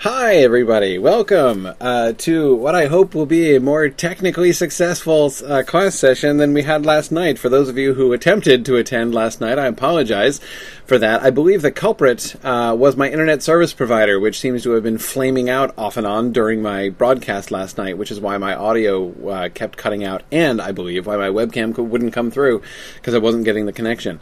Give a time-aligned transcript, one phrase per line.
[0.00, 0.98] Hi, everybody.
[0.98, 6.36] Welcome uh, to what I hope will be a more technically successful uh, class session
[6.36, 7.38] than we had last night.
[7.38, 10.38] For those of you who attempted to attend last night, I apologize
[10.84, 11.22] for that.
[11.22, 14.98] I believe the culprit uh, was my internet service provider, which seems to have been
[14.98, 19.30] flaming out off and on during my broadcast last night, which is why my audio
[19.30, 22.60] uh, kept cutting out, and I believe why my webcam wouldn't come through
[22.96, 24.20] because I wasn't getting the connection.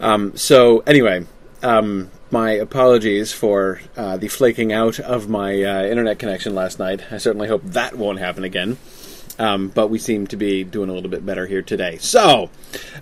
[0.00, 1.26] Um, so, anyway.
[1.62, 7.02] Um, my apologies for uh, the flaking out of my uh, internet connection last night.
[7.10, 8.78] I certainly hope that won't happen again.
[9.38, 11.96] Um, but we seem to be doing a little bit better here today.
[11.96, 12.50] So,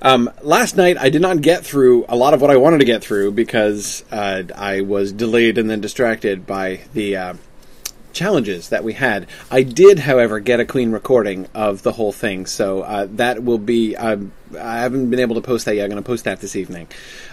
[0.01, 2.85] um, last night I did not get through a lot of what I wanted to
[2.85, 7.35] get through because uh, I was delayed and then distracted by the uh,
[8.13, 9.27] challenges that we had.
[9.51, 13.59] I did, however, get a clean recording of the whole thing, so uh, that will
[13.59, 13.97] be.
[13.97, 15.85] Um, I haven't been able to post that yet.
[15.85, 16.89] I'm going to post that this evening.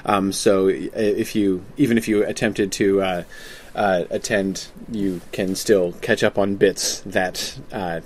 [0.06, 3.24] Um, so if you, even if you attempted to uh,
[3.74, 8.02] uh, attend, you can still catch up on bits that uh,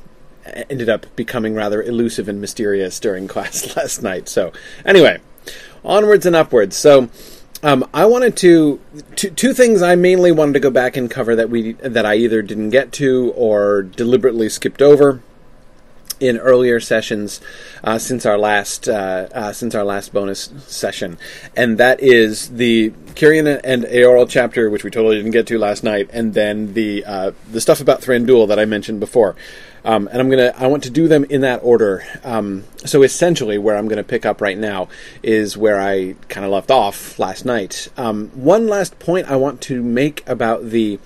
[0.70, 4.30] ended up becoming rather elusive and mysterious during class last night.
[4.30, 4.52] So
[4.86, 5.20] anyway,
[5.84, 6.75] onwards and upwards.
[6.75, 7.09] So.
[7.62, 8.80] Um, I wanted to
[9.16, 12.16] two, two things I mainly wanted to go back and cover that we that I
[12.16, 15.22] either didn't get to or deliberately skipped over
[16.22, 17.40] in earlier sessions
[17.84, 21.18] uh, since our last uh, uh, since our last bonus session,
[21.56, 25.84] and that is the Cirion and Eorl chapter, which we totally didn't get to last
[25.84, 29.36] night, and then the uh, the stuff about Thranduil that I mentioned before.
[29.85, 32.03] Um, and I'm gonna I want to do them in that order.
[32.23, 34.89] Um, so essentially, where I'm gonna pick up right now
[35.23, 37.89] is where I kind of left off last night.
[37.97, 41.00] Um, one last point I want to make about the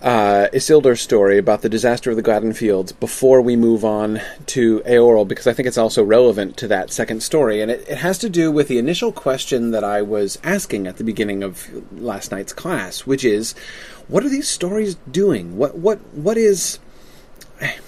[0.00, 4.80] uh, Isildur story about the disaster of the Gladden Fields before we move on to
[4.80, 8.18] Eorl, because I think it's also relevant to that second story, and it, it, has
[8.18, 12.30] to do with the initial question that I was asking at the beginning of last
[12.30, 13.54] night's class, which is,
[14.06, 15.56] what are these stories doing?
[15.56, 16.78] What what what is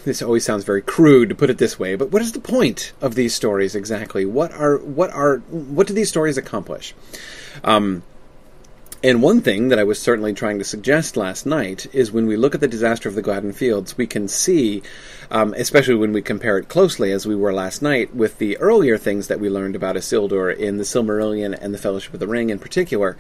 [0.05, 2.93] this always sounds very crude to put it this way, but what is the point
[3.01, 4.25] of these stories exactly?
[4.25, 6.95] What are what are what do these stories accomplish?
[7.63, 8.03] Um,
[9.03, 12.37] and one thing that I was certainly trying to suggest last night is when we
[12.37, 14.83] look at the disaster of the Gladden Fields, we can see,
[15.31, 18.99] um, especially when we compare it closely, as we were last night, with the earlier
[18.99, 22.51] things that we learned about Isildur in the Silmarillion and the Fellowship of the Ring
[22.51, 23.17] in particular,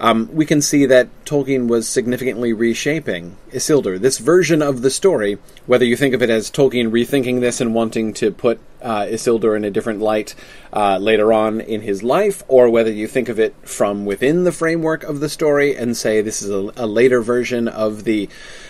[0.00, 4.00] um, we can see that Tolkien was significantly reshaping Isildur.
[4.00, 7.74] This version of the story, whether you think of it as Tolkien rethinking this and
[7.74, 10.34] wanting to put uh, Isildur in a different light
[10.72, 14.52] uh, later on in his life, or whether you think of it from within the
[14.52, 18.28] framework of the story and say this is a, a later version of the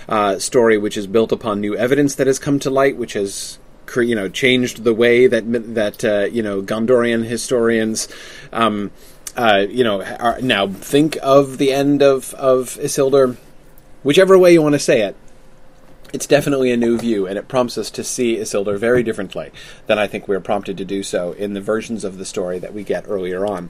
[0.09, 3.59] uh, story which is built upon new evidence that has come to light, which has
[3.97, 8.09] you know changed the way that that uh, you know Gondorian historians.
[8.53, 8.91] Um,
[9.37, 13.37] uh, you know, are, now think of the end of, of Isildur,
[14.05, 15.17] whichever way you want to say it
[16.15, 19.51] it's definitely a new view, and it prompts us to see Isildur very differently
[19.89, 22.72] than I think we're prompted to do so in the versions of the story that
[22.72, 23.69] we get earlier on.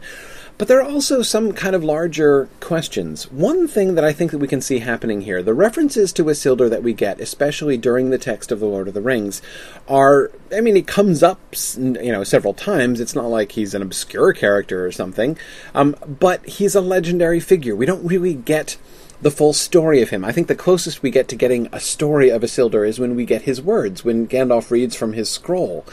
[0.56, 3.31] But there are also some kind of larger questions.
[3.32, 6.70] One thing that I think that we can see happening here, the references to Isildur
[6.70, 9.43] that we get, especially during the text of The Lord of the Rings,
[9.88, 11.41] are, I mean, it comes up,
[11.76, 13.00] you know, several times.
[13.00, 15.37] It's not like he's an obscure character or something,
[15.75, 17.75] um, but he's a legendary figure.
[17.75, 18.76] We don't really get
[19.22, 20.25] the full story of him.
[20.25, 23.25] I think the closest we get to getting a story of Isildur is when we
[23.25, 25.84] get his words, when Gandalf reads from his scroll.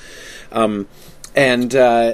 [0.52, 0.88] Um,
[1.36, 2.14] and uh,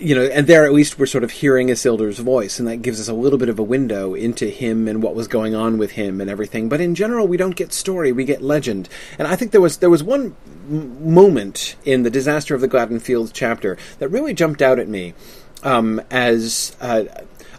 [0.00, 3.00] you know, and there at least we're sort of hearing Isildur's voice, and that gives
[3.00, 5.92] us a little bit of a window into him and what was going on with
[5.92, 6.68] him and everything.
[6.68, 8.88] But in general, we don't get story; we get legend.
[9.18, 10.36] And I think there was there was one
[10.68, 14.88] m- moment in the disaster of the Gladden Fields chapter that really jumped out at
[14.88, 15.14] me
[15.62, 17.04] um, as uh,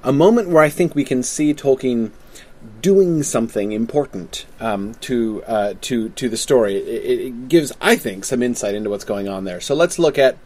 [0.03, 2.12] a moment where I think we can see Tolkien
[2.81, 6.75] doing something important um, to uh, to to the story.
[6.75, 9.62] It, it, gives, I think, some insight into what's going on there.
[9.62, 10.38] So let's look at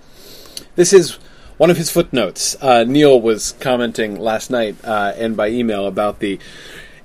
[0.75, 0.93] this.
[0.93, 1.17] Is
[1.57, 2.55] one of his footnotes.
[2.61, 6.39] Uh, Neil was commenting last night uh, and by email about the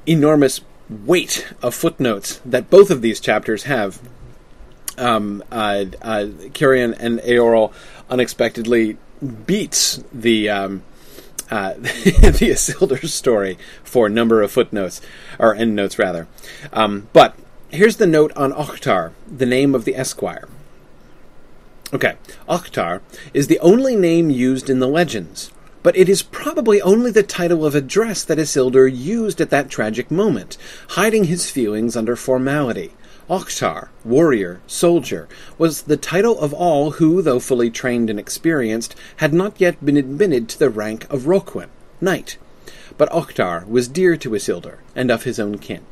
[0.07, 4.01] enormous weight of footnotes that both of these chapters have.
[4.97, 7.73] Um, uh, uh, Cirion and Eorl
[8.11, 8.97] unexpectedly
[9.47, 10.83] beats the um,
[11.51, 15.01] uh, the Isildur story for number of footnotes,
[15.39, 16.27] or endnotes rather.
[16.73, 17.37] Um, but
[17.71, 20.49] here's the note on Ohtar, the name of the esquire.
[21.91, 23.01] Okay, Ohtar
[23.33, 25.51] is the only name used in the legends,
[25.83, 30.11] but it is probably only the title of address that Isildur used at that tragic
[30.11, 30.59] moment,
[30.91, 32.93] hiding his feelings under formality.
[33.31, 39.33] Ohtar, warrior, soldier, was the title of all who, though fully trained and experienced, had
[39.33, 41.71] not yet been admitted to the rank of Roquen,
[42.03, 42.37] knight.
[42.99, 45.87] But Ohtar was dear to Isildur, and of his own kin.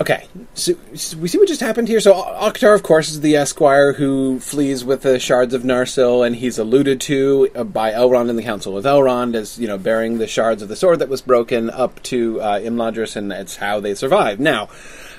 [0.00, 1.98] Okay, so, so we see what just happened here.
[1.98, 6.36] So Ohtar, of course, is the Esquire who flees with the shards of Narsil, and
[6.36, 10.18] he's alluded to uh, by Elrond in the Council of Elrond as you know bearing
[10.18, 13.80] the shards of the sword that was broken up to uh, Imladris, and it's how
[13.80, 14.38] they survive.
[14.38, 14.68] Now,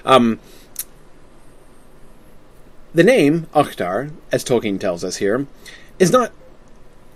[0.06, 0.40] um,
[2.94, 5.46] the name Ohtar, as Tolkien tells us here,
[6.00, 6.32] is not.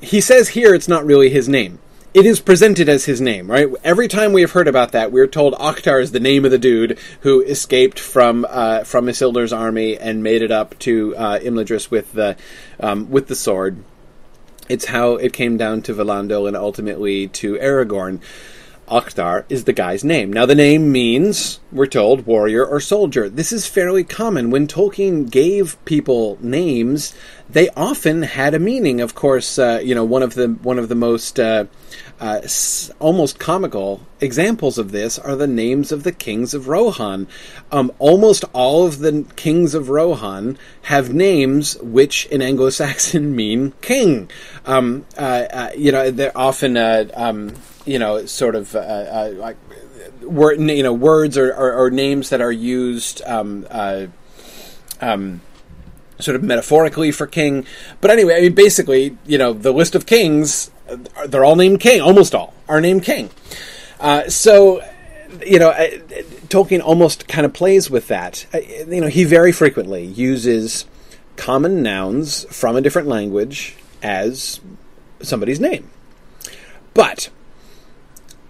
[0.02, 1.80] He says here it's not really his name.
[2.14, 3.68] It is presented as his name, right?
[3.84, 6.60] Every time we have heard about that, we're told Ohtar is the name of the
[6.60, 11.90] dude who escaped from uh, from Isildur's army and made it up to uh, Imladris
[11.90, 12.38] with the
[12.80, 13.84] um, with the sword.
[14.70, 18.22] It's how it came down to Valandil and ultimately to Aragorn.
[18.88, 20.32] Ohtar is the guy's name.
[20.32, 23.30] Now, the name means, we're told, warrior or soldier.
[23.30, 24.52] This is fairly common.
[24.52, 27.14] When Tolkien gave people names,
[27.50, 29.00] they often had a meaning.
[29.00, 31.66] Of course, uh, you know one of the one of the most uh,
[32.20, 32.42] uh,
[33.00, 37.28] almost comical examples of this are the names of the kings of Rohan.
[37.72, 44.30] Um, almost all of the kings of Rohan have names which in Anglo-Saxon mean king.
[44.66, 47.54] Um, uh, uh, you know, they're often uh, um,
[47.86, 49.58] you know sort of uh, uh, like
[50.22, 53.22] word, you know words or, or, or names that are used.
[53.26, 53.68] Um,
[55.02, 55.42] um,
[56.20, 57.66] sort of metaphorically for king.
[58.02, 60.72] But anyway, I mean, basically, you know, the list of kings,
[61.28, 62.02] they're all named king.
[62.02, 63.30] Almost all are named king.
[64.00, 64.84] Uh, so,
[65.46, 65.90] you know, uh,
[66.48, 68.46] Tolkien almost kind of plays with that.
[68.54, 70.86] Uh, you know, he very frequently uses
[71.36, 74.60] common nouns from a different language as
[75.22, 75.90] somebody's name.
[76.94, 77.30] But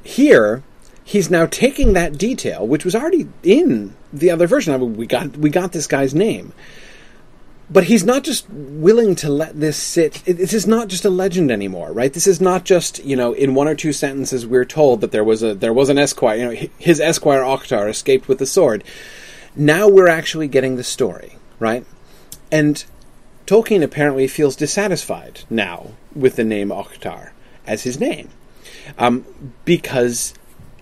[0.03, 0.63] here,
[1.03, 4.73] he's now taking that detail, which was already in the other version.
[4.73, 6.53] I mean, we got we got this guy's name,
[7.73, 10.21] but he's not just willing to let this sit.
[10.25, 12.13] This is not just a legend anymore, right?
[12.13, 15.23] This is not just you know in one or two sentences we're told that there
[15.23, 16.37] was a there was an esquire.
[16.37, 18.83] You know, his esquire Ohtar escaped with the sword.
[19.55, 21.85] Now we're actually getting the story, right?
[22.51, 22.85] And
[23.47, 27.31] Tolkien apparently feels dissatisfied now with the name Ohtar
[27.65, 28.29] as his name
[28.97, 29.25] um,
[29.65, 30.33] because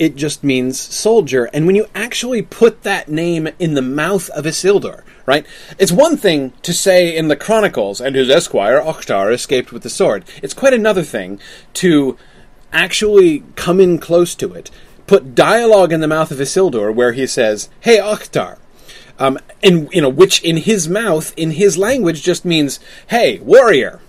[0.01, 1.47] it just means soldier.
[1.53, 5.45] And when you actually put that name in the mouth of Isildur, right?
[5.77, 9.91] It's one thing to say in the Chronicles, and his esquire Ohtar escaped with the
[9.91, 10.25] sword.
[10.41, 11.39] It's quite another thing
[11.75, 12.17] to
[12.73, 14.71] actually come in close to it,
[15.05, 18.57] put dialogue in the mouth of Isildur where he says, "Hey Ohtar."
[19.19, 23.99] Um, and you know, which in his mouth, in his language, just means "Hey, warrior."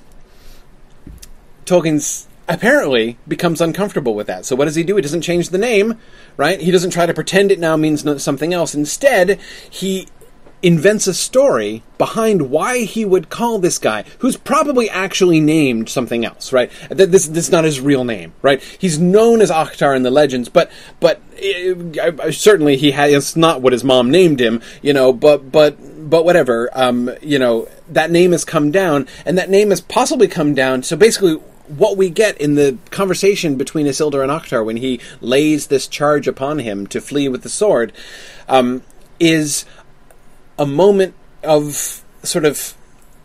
[1.67, 4.45] Tolkien's apparently becomes uncomfortable with that.
[4.45, 4.97] So what does he do?
[4.97, 5.99] He doesn't change the name,
[6.37, 6.61] right?
[6.61, 8.75] He doesn't try to pretend it now means something else.
[8.75, 9.41] Instead,
[9.71, 10.07] he
[10.63, 16.25] invents a story behind why he would call this guy, who's probably actually named something
[16.25, 16.71] else, right?
[16.89, 18.63] Th- This this is not his real name, right?
[18.79, 20.71] He's known as Ohtar in the legends, but
[21.01, 21.21] but
[22.01, 23.13] uh, certainly he has.
[23.13, 25.13] It's not what his mom named him, you know.
[25.13, 25.79] But but
[26.09, 30.29] but whatever, um, you know, that name has come down, and that name has possibly
[30.29, 30.85] come down.
[30.85, 31.41] So basically,
[31.79, 36.29] what we get in the conversation between Isildur and Ohtar when he lays this charge
[36.29, 37.93] upon him to flee with the sword
[38.49, 38.83] um,
[39.19, 39.65] is
[40.59, 42.75] a moment of sort of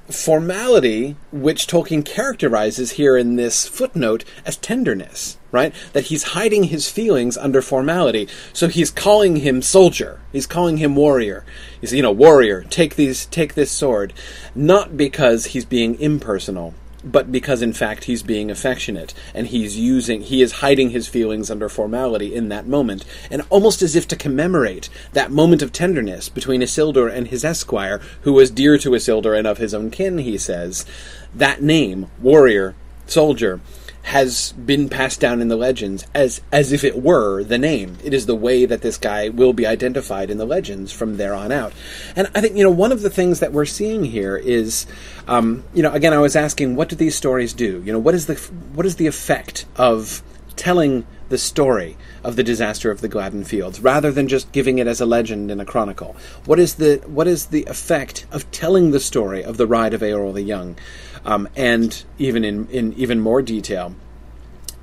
[0.09, 5.73] formality which Tolkien characterizes here in this footnote as tenderness, right?
[5.93, 8.27] That he's hiding his feelings under formality.
[8.53, 10.21] So he's calling him soldier.
[10.31, 11.45] He's calling him warrior.
[11.81, 14.13] He's, you know, warrior, take these take this sword.
[14.55, 16.73] Not because he's being impersonal,
[17.03, 21.51] but because in fact he's being affectionate and he's using he is hiding his feelings
[21.51, 26.29] under formality in that moment and almost as if to commemorate that moment of tenderness
[26.29, 30.17] between Isildur and his esquire who was dear to Isildur and of his own kin
[30.19, 30.85] he says
[31.33, 32.75] that name warrior
[33.05, 33.61] soldier
[34.07, 37.97] has been passed down in the legends as as if it were the name.
[38.05, 41.33] It is the way that this guy will be identified in the legends from there
[41.33, 41.73] on out.
[42.15, 44.87] And I think you know one of the things that we're seeing here is,
[45.27, 47.83] um, you know, again I was asking, what do these stories do?
[47.85, 48.35] You know, what is the
[48.73, 50.23] what is the effect of
[50.55, 54.87] telling the story of the disaster of the Gladden Fields rather than just giving it
[54.87, 56.15] as a legend in a chronicle?
[56.45, 60.01] What is the what is the effect of telling the story of the ride of
[60.01, 60.77] Eorl the Young,
[61.25, 63.95] um, and even in, in even more detail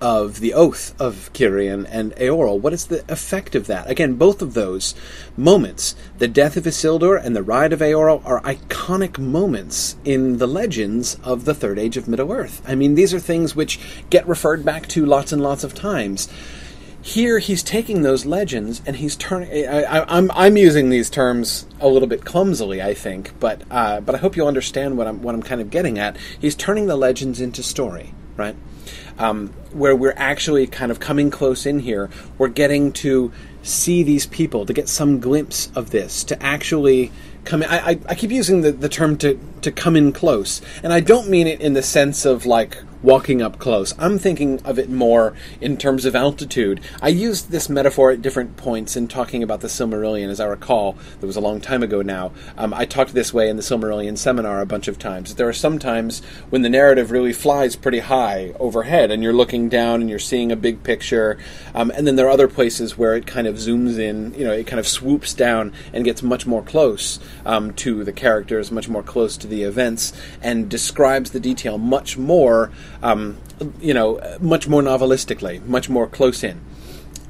[0.01, 2.61] of the oath of Cirion and Eorl?
[2.61, 3.89] What is the effect of that?
[3.89, 4.95] Again, both of those
[5.37, 10.47] moments, the death of Isildur and the ride of Eorl, are iconic moments in the
[10.47, 12.61] legends of the Third Age of Middle Earth.
[12.67, 16.29] I mean, these are things which get referred back to lots and lots of times.
[17.07, 19.69] Here, he's taking those legends and he's turning.
[19.69, 24.19] I'm I'm using these terms a little bit clumsily, I think, but uh, but I
[24.19, 26.17] hope you'll understand what I'm what I'm kind of getting at.
[26.41, 28.57] He's turning the legends into story, right?
[29.19, 32.11] um, where we're actually kind of coming close in here.
[32.39, 33.33] We're getting to
[33.63, 37.13] see these people, to get some glimpse of this, to actually
[37.45, 37.69] come in.
[37.69, 41.01] I, I, I keep using the, the term to, to come in close, and I
[41.01, 43.95] don't mean it in the sense of like walking up close.
[43.99, 46.81] I'm thinking of it more in terms of altitude.
[47.03, 50.97] I used this metaphor at different points in talking about the Silmarillion, as I recall.
[51.21, 52.33] That was a long time ago now.
[52.57, 55.35] Um, I talked this way in the Silmarillion seminar a bunch of times.
[55.35, 59.69] There are some times when the narrative really flies pretty high overhead, and you're looking
[59.69, 61.37] down and you're seeing a big picture.
[61.75, 64.53] Um, and then there are other places where it kind of zooms in, you know,
[64.53, 68.89] it kind of swoops down and gets much more close um, to the characters, much
[68.89, 72.71] more close to the events, and describes the detail much more
[73.05, 73.39] um,
[73.81, 76.61] you know, much more novelistically, much more close in.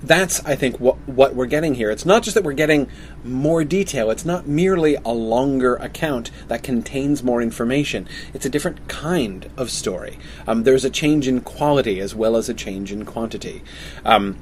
[0.02, 1.90] That's, I think, what what we're getting here.
[1.90, 2.88] It's not just that we're getting
[3.24, 4.10] more detail.
[4.10, 8.06] It's not merely a longer account that contains more information.
[8.34, 10.18] It's a different kind of story.
[10.46, 13.62] Um, there's a change in quality as well as a change in quantity.
[14.04, 14.36] Um,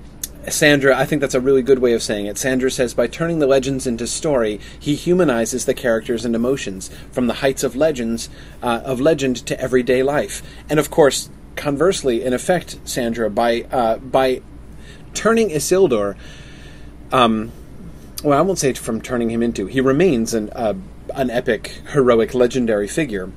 [0.49, 2.37] Sandra, I think that's a really good way of saying it.
[2.37, 7.29] Sandra says by turning the legends into story, he humanizes the characters and emotions from
[7.29, 8.29] the heights of legends
[8.63, 10.43] uh, of legend to everyday life.
[10.69, 14.43] And of course, conversely, in effect, Sandra, by uh, by
[15.15, 16.17] turning Isildur,
[17.13, 17.53] um,
[18.25, 20.75] well, I won't say from turning him into, he remains an uh,
[21.15, 23.31] an epic, heroic, legendary figure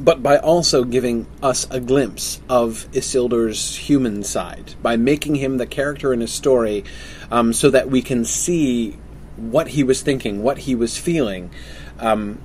[0.00, 5.66] but by also giving us a glimpse of Isildur's human side, by making him the
[5.66, 6.84] character in a story
[7.30, 8.92] um, so that we can see
[9.36, 11.50] what he was thinking, what he was feeling.
[11.98, 12.40] Um,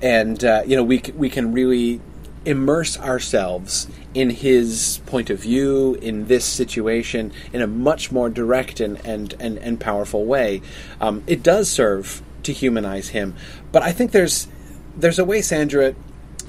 [0.00, 2.00] and, uh, you know, we, c- we can really
[2.44, 8.80] immerse ourselves in his point of view in this situation in a much more direct
[8.80, 10.62] and, and, and, and powerful way.
[11.00, 13.34] Um, it does serve to humanize him,
[13.72, 14.46] but I think there's
[14.98, 15.94] there's a way, Sandra,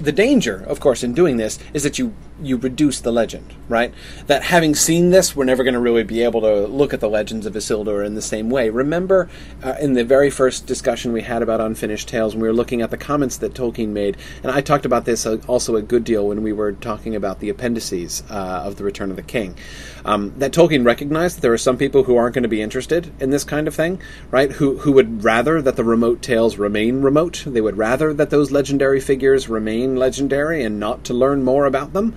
[0.00, 3.92] the danger, of course, in doing this is that you you reduce the legend, right?
[4.26, 7.08] That having seen this, we're never going to really be able to look at the
[7.08, 8.70] legends of Isildur in the same way.
[8.70, 9.28] Remember,
[9.62, 12.82] uh, in the very first discussion we had about Unfinished Tales, when we were looking
[12.82, 16.04] at the comments that Tolkien made, and I talked about this uh, also a good
[16.04, 19.56] deal when we were talking about the appendices uh, of The Return of the King.
[20.04, 23.12] Um, that Tolkien recognized that there are some people who aren't going to be interested
[23.20, 24.50] in this kind of thing, right?
[24.52, 27.44] Who who would rather that the remote tales remain remote.
[27.46, 31.92] They would rather that those legendary figures remain legendary and not to learn more about
[31.92, 32.14] them.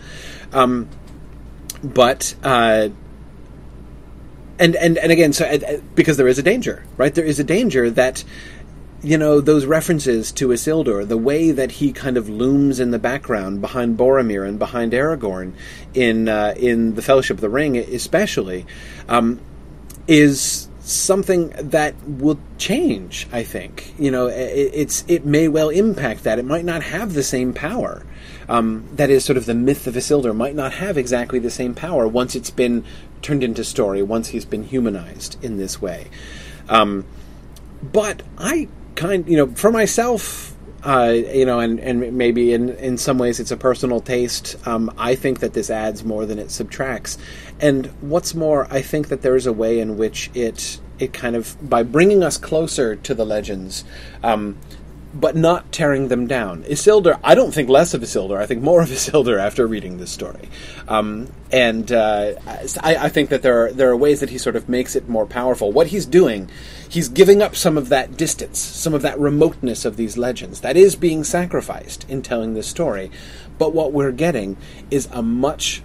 [0.51, 0.89] Um,
[1.83, 2.89] but uh,
[4.59, 7.13] and and and again, so uh, because there is a danger, right?
[7.13, 8.23] There is a danger that
[9.01, 12.99] you know those references to Isildur, the way that he kind of looms in the
[12.99, 15.53] background behind Boromir and behind Aragorn
[15.93, 18.65] in uh, in the Fellowship of the Ring, especially,
[19.09, 19.39] um,
[20.07, 23.27] is something that will change.
[23.31, 26.37] I think you know it, it's it may well impact that.
[26.37, 28.05] It might not have the same power.
[28.51, 31.73] Um, that is sort of the myth of Isildur might not have exactly the same
[31.73, 32.83] power once it's been
[33.21, 36.09] turned into story, once he's been humanized in this way.
[36.67, 37.05] Um,
[37.81, 40.53] but I kind, you know, for myself,
[40.83, 44.57] uh, you know, and, and maybe in, in some ways it's a personal taste.
[44.67, 47.17] Um, I think that this adds more than it subtracts.
[47.61, 51.35] And what's more, I think that there is a way in which it it kind
[51.35, 53.83] of by bringing us closer to the legends.
[54.23, 54.57] Um,
[55.13, 56.63] but not tearing them down.
[56.63, 58.37] Isildur, I don't think less of Isildur.
[58.37, 60.49] I think more of Isildur after reading this story,
[60.87, 62.33] um, and uh,
[62.81, 65.09] I, I, think that there are there are ways that he sort of makes it
[65.09, 65.71] more powerful.
[65.71, 66.49] What he's doing,
[66.87, 70.77] he's giving up some of that distance, some of that remoteness of these legends that
[70.77, 73.11] is being sacrificed in telling this story.
[73.57, 74.57] But what we're getting
[74.89, 75.83] is a much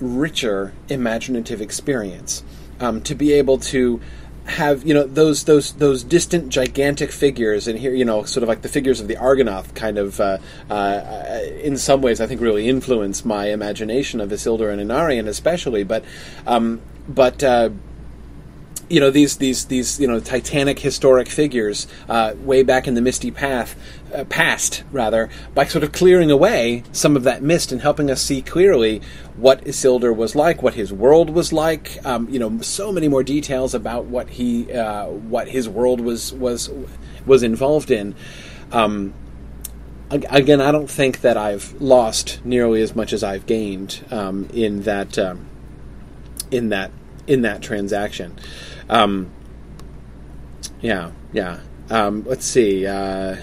[0.00, 2.42] richer imaginative experience.
[2.80, 4.00] Um, to be able to
[4.48, 8.48] have you know those those those distant gigantic figures and here you know sort of
[8.48, 10.38] like the figures of the Argonath kind of uh,
[10.70, 15.84] uh, in some ways I think really influence my imagination of Isildur and Anarion especially
[15.84, 16.04] but
[16.46, 17.70] um, but uh,
[18.88, 23.02] you know these these these you know titanic historic figures uh, way back in the
[23.02, 23.76] misty path
[24.14, 28.22] uh, past rather by sort of clearing away some of that mist and helping us
[28.22, 29.00] see clearly
[29.36, 32.04] what Isildur was like, what his world was like.
[32.04, 36.32] Um, you know, so many more details about what he uh, what his world was
[36.32, 36.70] was
[37.26, 38.14] was involved in.
[38.72, 39.14] Um,
[40.10, 44.82] again, I don't think that I've lost nearly as much as I've gained um, in
[44.82, 45.46] that um,
[46.50, 46.90] in that
[47.26, 48.36] in that transaction.
[48.88, 49.30] Um,
[50.80, 51.60] yeah, yeah.
[51.90, 52.86] Um, let's see.
[52.86, 53.36] Uh,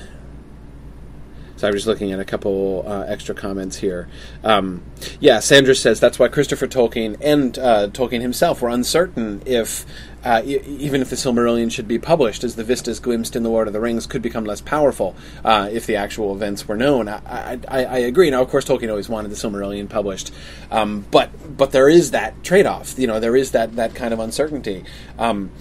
[1.57, 4.07] so I'm just looking at a couple uh, extra comments here.
[4.43, 4.83] Um,
[5.19, 9.85] yeah, Sandra says that's why Christopher Tolkien and uh, Tolkien himself were uncertain if
[10.25, 13.49] uh, e- even if the Silmarillion should be published, as the vistas glimpsed in the
[13.49, 17.07] Lord of the Rings could become less powerful uh, if the actual events were known.
[17.07, 18.29] I, I, I, agree.
[18.31, 20.31] Now, of course, Tolkien always wanted the Silmarillion published,
[20.71, 22.97] um, but but there is that trade off.
[22.97, 24.83] You know, there is that that kind of uncertainty.
[25.17, 25.51] Um,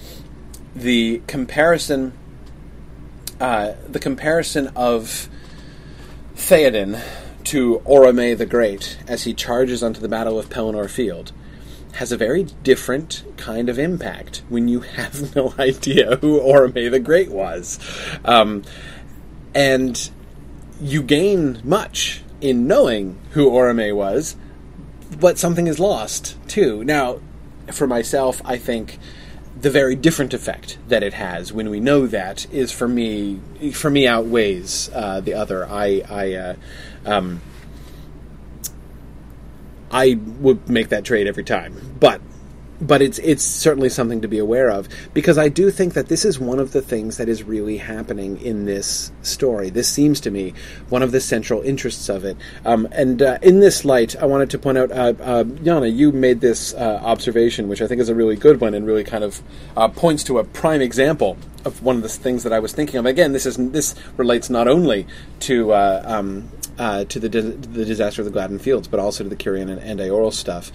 [0.75, 2.11] the comparison,
[3.39, 5.29] uh, the comparison of
[6.35, 7.01] Theoden
[7.45, 11.31] to Orome the Great as he charges onto the Battle of Pelennor Field
[11.93, 16.99] has a very different kind of impact when you have no idea who Orome the
[16.99, 17.79] Great was.
[18.25, 18.63] Um,
[19.53, 20.09] and
[20.81, 24.35] you gain much in knowing who Orome was,
[25.19, 26.83] but something is lost too.
[26.83, 27.21] Now,
[27.71, 28.99] for myself, I think
[29.59, 33.39] the very different effect that it has when we know that is for me
[33.73, 35.65] for me outweighs uh, the other.
[35.65, 36.55] I I uh,
[37.05, 37.41] um,
[39.91, 42.21] I would make that trade every time, but
[42.81, 46.25] but it's it's certainly something to be aware of because I do think that this
[46.25, 49.69] is one of the things that is really happening in this story.
[49.69, 50.53] This seems to me
[50.89, 52.37] one of the central interests of it.
[52.65, 56.11] Um, and uh, in this light, I wanted to point out, uh, uh, Yana, you
[56.11, 59.23] made this uh, observation, which I think is a really good one and really kind
[59.23, 59.41] of
[59.77, 62.99] uh, points to a prime example of one of the things that I was thinking
[62.99, 63.05] of.
[63.05, 65.07] Again, this is this relates not only
[65.41, 69.23] to uh, um, uh, to the, di- the disaster of the Gladden Fields, but also
[69.23, 70.71] to the Cirion and, and stuff.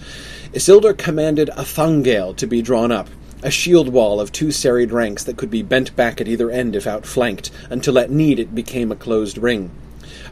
[0.53, 3.07] Isildur commanded a thangail to be drawn up,
[3.43, 6.75] a shield wall of two serried ranks that could be bent back at either end
[6.75, 9.71] if outflanked, until at need it became a closed ring.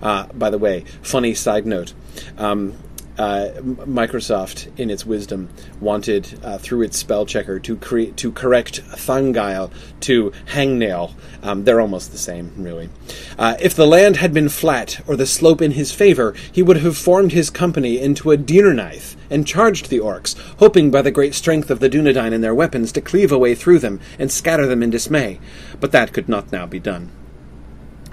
[0.02, 1.94] Uh, by the way, funny side note.
[2.38, 2.78] Um,
[3.20, 5.50] uh, Microsoft, in its wisdom,
[5.82, 11.12] wanted uh, through its spell checker to create to correct thangail to hangnail.
[11.44, 12.90] Um, they're almost the same, really.
[13.38, 16.78] Uh, if the land had been flat or the slope in his favor, he would
[16.78, 21.36] have formed his company into a dírnaith and charged the orcs, hoping by the great
[21.36, 24.66] strength of the Dunedain and their weapons to cleave a way through them and scatter
[24.66, 25.40] them in dismay.
[25.80, 27.12] But that could not now be done.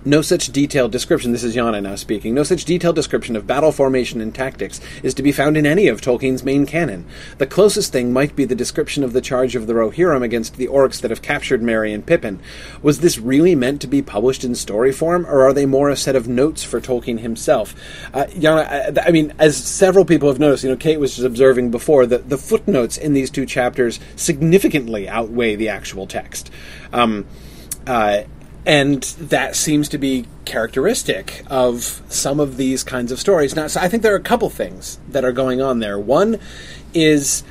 [0.07, 3.73] No such detailed description, this is Yana now speaking, no such detailed description of battle
[3.73, 7.05] formation and tactics is to be found in any of Tolkien's main canon.
[7.39, 10.69] The closest thing might be the description of the charge of the Rohirrim against the
[10.69, 12.39] orcs that have captured Merry and Pippin.
[12.83, 15.97] Was this really meant to be published in story form, or are they more a
[15.97, 17.75] set of notes for Tolkien himself?
[18.15, 21.27] Uh, Yana, I, I mean, as several people have noticed, you know, Kate was just
[21.27, 26.53] observing before, that the footnotes in these two chapters significantly outweigh the actual text.
[26.93, 27.27] Um,
[27.89, 28.23] uh,
[28.67, 33.55] and that seems to be characteristic of some of these kinds of stories.
[33.55, 35.99] Now, so I think there are a couple things that are going on there.
[35.99, 36.41] One
[36.93, 37.45] is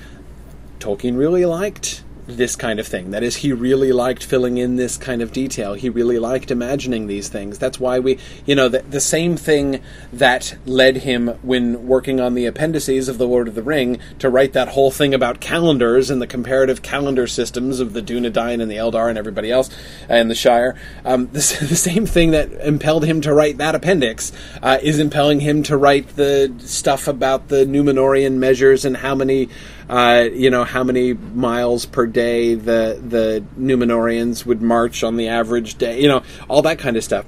[0.80, 3.11] Tolkien really liked this kind of thing.
[3.11, 5.73] That is, he really liked filling in this kind of detail.
[5.73, 7.59] He really liked imagining these things.
[7.59, 12.33] That's why we, you know, the, the same thing that led him when working on
[12.33, 16.09] the appendices of The Lord of the Ring to write that whole thing about calendars
[16.09, 19.69] and the comparative calendar systems of the Dunedain and the Eldar and everybody else
[20.09, 20.75] and the Shire.
[21.03, 24.31] Um, the, the, same thing that impelled him to write that appendix
[24.63, 29.49] uh, is impelling him to write the stuff about the Numenorean measures and how many
[29.89, 35.28] uh, you know how many miles per day the the Numenorians would march on the
[35.28, 37.26] average day, you know all that kind of stuff.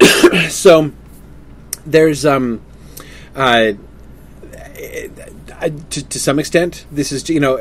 [0.48, 0.92] so
[1.86, 2.60] there's um,
[3.34, 3.72] uh,
[5.90, 7.56] to, to some extent this is you know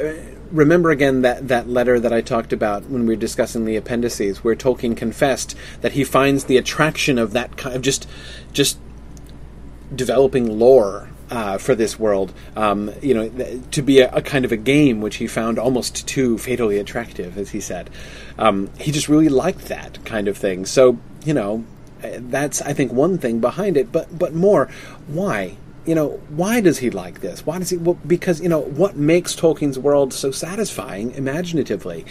[0.54, 4.44] remember again that, that letter that I talked about when we were discussing the appendices,
[4.44, 8.08] where Tolkien confessed that he finds the attraction of that kind of just
[8.54, 8.78] just
[9.94, 13.28] developing lore uh, for this world, um, you know,
[13.72, 17.40] to be a, a, kind of a game which he found almost too fatally attractive,
[17.40, 17.90] as he said.
[18.38, 20.68] Um, he just really liked that kind of thing.
[20.68, 21.66] So, you know,
[22.02, 24.70] that's I think one thing behind it, but but more,
[25.08, 25.58] why?
[25.86, 27.46] You know, why does he like this?
[27.46, 27.78] Why does he?
[27.78, 32.06] Well, because you know what makes Tolkien's world so satisfying, imaginatively,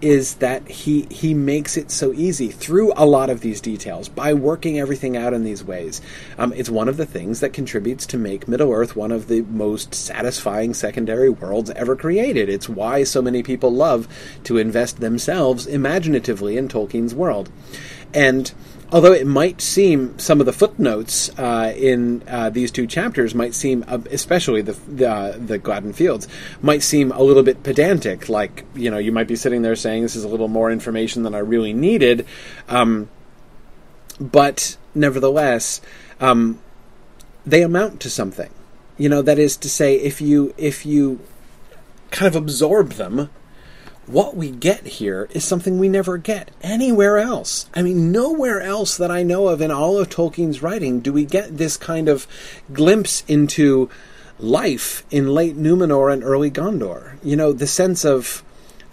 [0.00, 4.32] is that he he makes it so easy through a lot of these details by
[4.32, 6.00] working everything out in these ways.
[6.38, 9.42] Um, it's one of the things that contributes to make Middle Earth one of the
[9.42, 12.48] most satisfying secondary worlds ever created.
[12.48, 14.08] It's why so many people love
[14.44, 17.50] to invest themselves imaginatively in Tolkien's world,
[18.14, 18.52] and
[18.90, 23.54] although it might seem some of the footnotes uh, in uh, these two chapters might
[23.54, 26.26] seem, uh, especially the the, uh, the Gladden Fields,
[26.62, 28.28] might seem a little bit pedantic.
[28.28, 31.22] Like you know, you might be sitting there saying this is a little more information
[31.22, 32.26] than I really needed,
[32.68, 33.08] um,
[34.20, 35.80] but nevertheless,
[36.20, 36.60] um,
[37.44, 38.50] they amount to something.
[38.96, 41.20] You know, that is to say, if you if you
[42.10, 43.30] kind of absorb them
[44.08, 47.68] what we get here is something we never get anywhere else.
[47.74, 51.24] I mean, nowhere else that I know of in all of Tolkien's writing do we
[51.24, 52.26] get this kind of
[52.72, 53.90] glimpse into
[54.38, 57.18] life in late Numenor and early Gondor.
[57.22, 58.42] You know, the sense of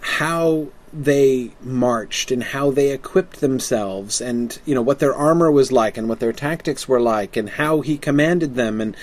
[0.00, 5.70] how they marched and how they equipped themselves and you know what their armor was
[5.70, 8.96] like and what their tactics were like and how he commanded them and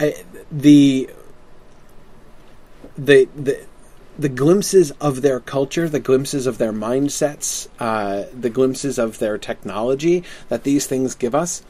[0.00, 0.10] uh,
[0.50, 1.10] the
[2.96, 3.66] the the
[4.18, 9.38] the glimpses of their culture, the glimpses of their mindsets, uh, the glimpses of their
[9.38, 11.62] technology that these things give us,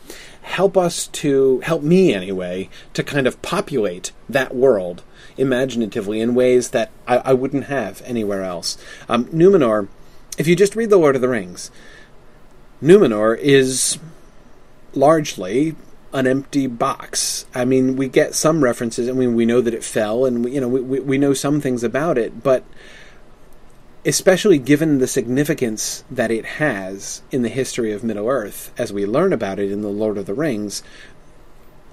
[0.42, 5.02] help us to help me anyway to kind of populate that world
[5.36, 8.76] imaginatively in ways that I, I wouldn't have anywhere else.
[9.08, 9.88] Um, Numenor,
[10.36, 11.70] if you just read the Lord of the Rings,
[12.82, 13.98] Numenor is
[14.92, 15.74] largely
[16.14, 17.44] an empty box.
[17.54, 19.08] I mean, we get some references.
[19.08, 21.34] I mean, we know that it fell, and we, you know we, we, we know
[21.34, 22.64] some things about it, but
[24.06, 29.04] especially given the significance that it has in the history of Middle Earth, as we
[29.04, 30.82] learn about it in the Lord of the Rings,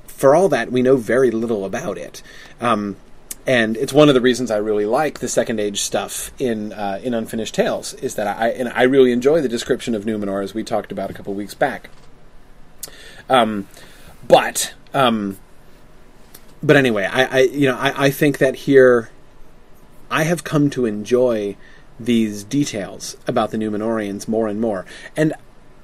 [0.06, 2.22] for all that we know very little about it.
[2.60, 2.98] Um,
[3.48, 7.00] and it's one of the reasons I really like the Second Age stuff in uh,
[7.02, 10.54] in Unfinished Tales is that I and I really enjoy the description of Numenor as
[10.54, 11.90] we talked about a couple weeks back.
[13.30, 13.68] Um,
[14.28, 15.38] but um,
[16.64, 19.10] but anyway, I, I you know I, I think that here
[20.10, 21.56] I have come to enjoy
[22.00, 25.34] these details about the Numenorians more and more, and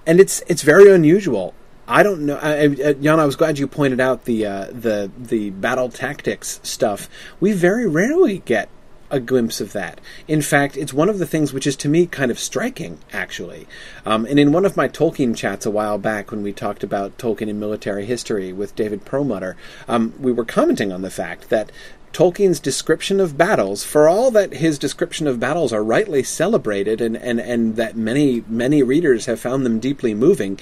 [0.05, 1.53] and it's it's very unusual.
[1.89, 3.19] I don't know, I, I, Jan.
[3.19, 7.09] I was glad you pointed out the uh, the the battle tactics stuff.
[7.39, 8.69] We very rarely get
[9.09, 9.99] a glimpse of that.
[10.27, 13.67] In fact, it's one of the things which is to me kind of striking, actually.
[14.05, 17.17] Um, and in one of my Tolkien chats a while back, when we talked about
[17.17, 19.55] Tolkien in military history with David Perlmutter,
[19.87, 21.71] um, we were commenting on the fact that
[22.13, 27.15] Tolkien's description of battles, for all that his description of battles are rightly celebrated and,
[27.15, 30.59] and, and that many, many readers have found them deeply moving,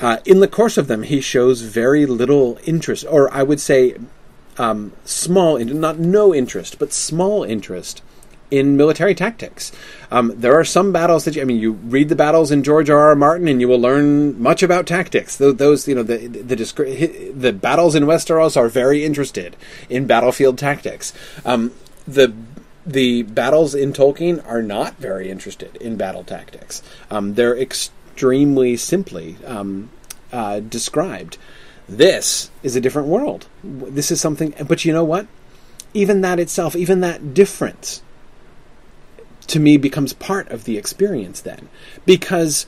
[0.00, 3.96] uh, in the course of them, he shows very little interest, or I would say
[4.60, 8.02] um, small, not no interest, but small interest
[8.50, 9.72] in military tactics.
[10.10, 12.90] Um, there are some battles that you, I mean, you read the battles in George
[12.90, 12.98] R.
[12.98, 13.16] R.
[13.16, 15.36] Martin, and you will learn much about tactics.
[15.36, 19.56] Those, those you know, the the, the, the battles in Westeros are very interested
[19.88, 21.14] in battlefield tactics.
[21.46, 21.72] Um,
[22.06, 22.34] the
[22.84, 26.82] the battles in Tolkien are not very interested in battle tactics.
[27.10, 29.90] Um, they're extremely simply um,
[30.32, 31.38] uh, described.
[31.90, 33.48] This is a different world.
[33.64, 35.26] This is something, but you know what?
[35.92, 38.00] Even that itself, even that difference,
[39.48, 41.68] to me becomes part of the experience then,
[42.06, 42.66] because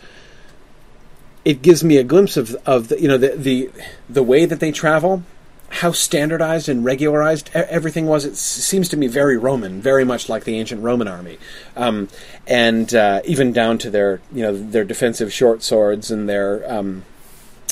[1.44, 3.70] it gives me a glimpse of of the, you know the the
[4.10, 5.22] the way that they travel,
[5.68, 8.24] how standardized and regularized everything was.
[8.24, 11.38] It seems to me very Roman, very much like the ancient Roman army,
[11.76, 12.08] um,
[12.48, 17.04] and uh, even down to their you know their defensive short swords and their um,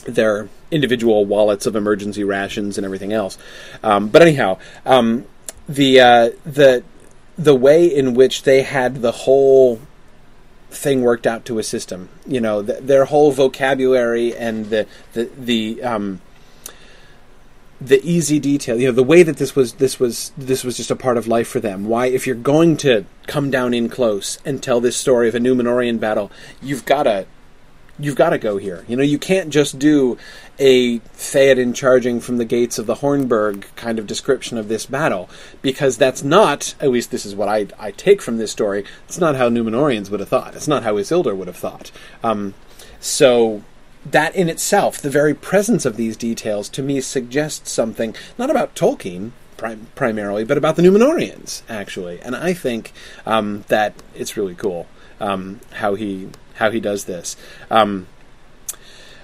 [0.06, 3.38] their individual wallets of emergency rations and everything else.
[3.82, 5.26] Um, but anyhow, um,
[5.68, 6.82] the uh, the
[7.36, 9.80] the way in which they had the whole
[10.70, 15.30] thing worked out to a system, you know, the, their whole vocabulary and the the
[15.38, 16.20] the um,
[17.80, 20.90] the easy detail, you know, the way that this was this was this was just
[20.90, 21.86] a part of life for them.
[21.86, 25.38] Why, if you're going to come down in close and tell this story of a
[25.38, 26.30] Numenorian battle,
[26.60, 27.26] you've got to
[28.00, 28.84] you've got to go here.
[28.88, 30.18] You know, you can't just do
[30.58, 35.28] a Theoden charging from the gates of the Hornburg kind of description of this battle,
[35.62, 39.18] because that's not, at least this is what I, I take from this story, it's
[39.18, 40.54] not how Numenorians would have thought.
[40.54, 41.90] It's not how Isildur would have thought.
[42.22, 42.54] Um,
[43.00, 43.62] so
[44.04, 48.74] that in itself, the very presence of these details, to me suggests something, not about
[48.74, 49.32] Tolkien,
[49.94, 52.18] primarily, but about the Numenorians, actually.
[52.20, 52.92] And I think
[53.26, 54.86] um, that it's really cool
[55.20, 56.28] um, how he
[56.60, 57.36] how he does this.
[57.70, 58.06] Um,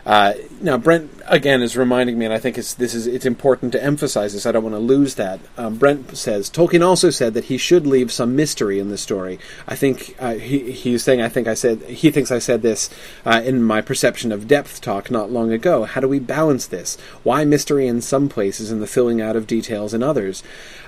[0.06, 3.72] uh, now, Brent again is reminding me, and I think it's this is it's important
[3.72, 4.46] to emphasize this.
[4.46, 5.40] I don't want to lose that.
[5.56, 9.40] Um, Brent says Tolkien also said that he should leave some mystery in the story.
[9.66, 12.88] I think uh, he he's saying I think I said he thinks I said this
[13.24, 15.82] uh, in my perception of depth talk not long ago.
[15.84, 16.96] How do we balance this?
[17.24, 20.44] Why mystery in some places and the filling out of details in others?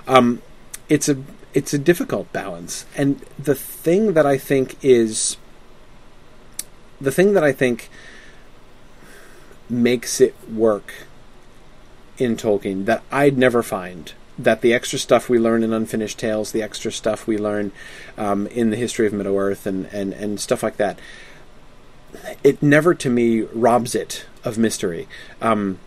[0.07, 0.41] Um,
[0.87, 1.21] it's a
[1.53, 5.35] it's a difficult balance, and the thing that I think is
[6.99, 7.89] the thing that I think
[9.69, 10.93] makes it work
[12.17, 16.51] in Tolkien that I'd never find that the extra stuff we learn in Unfinished Tales,
[16.51, 17.71] the extra stuff we learn
[18.17, 20.97] um, in the history of Middle Earth, and, and, and stuff like that,
[22.43, 25.07] it never to me robs it of mystery.
[25.41, 25.79] Um,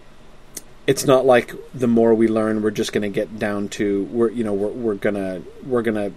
[0.86, 4.30] it's not like the more we learn, we're just going to get down to we're
[4.30, 6.12] you know we're, we're gonna we're gonna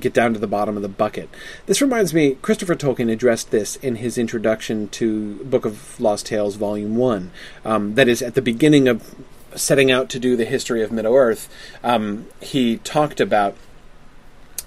[0.00, 1.28] get down to the bottom of the bucket.
[1.66, 6.56] This reminds me, Christopher Tolkien addressed this in his introduction to Book of Lost Tales,
[6.56, 7.30] Volume 1.
[7.64, 9.14] Um, that is, at the beginning of
[9.54, 11.48] setting out to do the history of Middle Earth,
[11.82, 13.56] um, he talked about.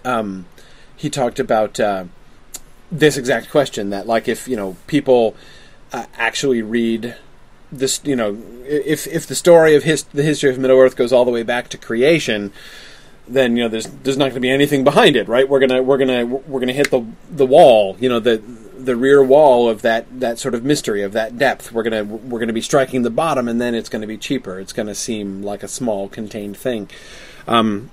[0.06, 0.46] Um,
[0.96, 2.06] he talked about uh,
[2.92, 5.36] this exact question that, like, if you know people
[5.94, 7.16] uh, actually read
[7.72, 11.14] this, you know, if if the story of his the history of Middle Earth goes
[11.14, 12.52] all the way back to creation,
[13.30, 15.48] then you know there's there's not going to be anything behind it, right?
[15.48, 18.38] We're gonna we're gonna we're gonna hit the the wall, you know, the
[18.78, 21.72] the rear wall of that that sort of mystery of that depth.
[21.72, 24.60] We're gonna we're gonna be striking the bottom, and then it's going to be cheaper.
[24.60, 26.90] It's going to seem like a small contained thing.
[27.48, 27.92] Um,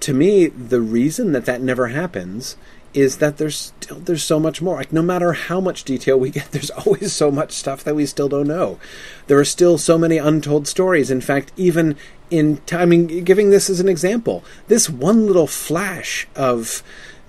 [0.00, 2.56] to me, the reason that that never happens
[2.96, 4.76] is that there's still there's so much more.
[4.76, 8.06] Like no matter how much detail we get, there's always so much stuff that we
[8.06, 8.78] still don't know.
[9.26, 11.10] There are still so many untold stories.
[11.10, 11.96] In fact, even
[12.30, 16.82] in I mean, giving this as an example, this one little flash of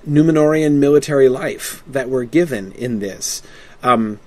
[0.08, 3.44] Numenorian military life that we're given in this
[3.84, 4.20] um,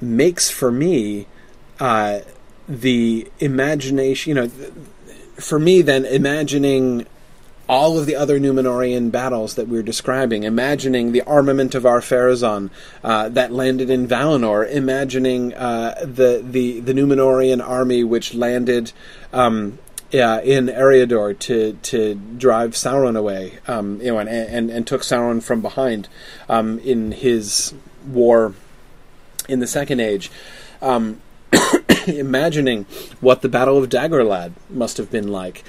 [0.00, 1.26] makes for me
[1.80, 2.20] uh,
[2.68, 4.28] the imagination.
[4.28, 4.48] You know,
[5.36, 7.06] for me, then imagining
[7.68, 12.70] all of the other Numenorian battles that we're describing, imagining the armament of Ar-Pharazôn
[13.04, 18.92] uh, that landed in Valinor, imagining uh, the, the the Numenorian army which landed
[19.32, 19.78] um,
[20.10, 25.02] yeah, in Eriador to to drive Sauron away, um, you know, and, and and took
[25.02, 26.08] Sauron from behind
[26.48, 27.74] um, in his
[28.06, 28.54] war
[29.48, 30.30] in the Second Age.
[30.80, 31.20] Um,
[32.06, 32.86] imagining
[33.20, 35.64] what the Battle of Dagorlad must have been like.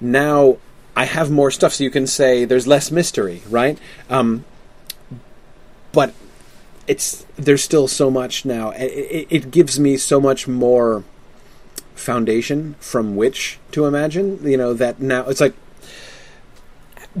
[0.00, 0.58] Now
[0.96, 3.78] I have more stuff, so you can say there's less mystery, right?
[4.08, 4.44] Um,
[5.92, 6.14] but
[6.86, 8.70] it's there's still so much now.
[8.70, 11.04] It, it, gives me so much more
[11.94, 14.40] foundation from which to imagine.
[14.42, 15.54] You know that now it's like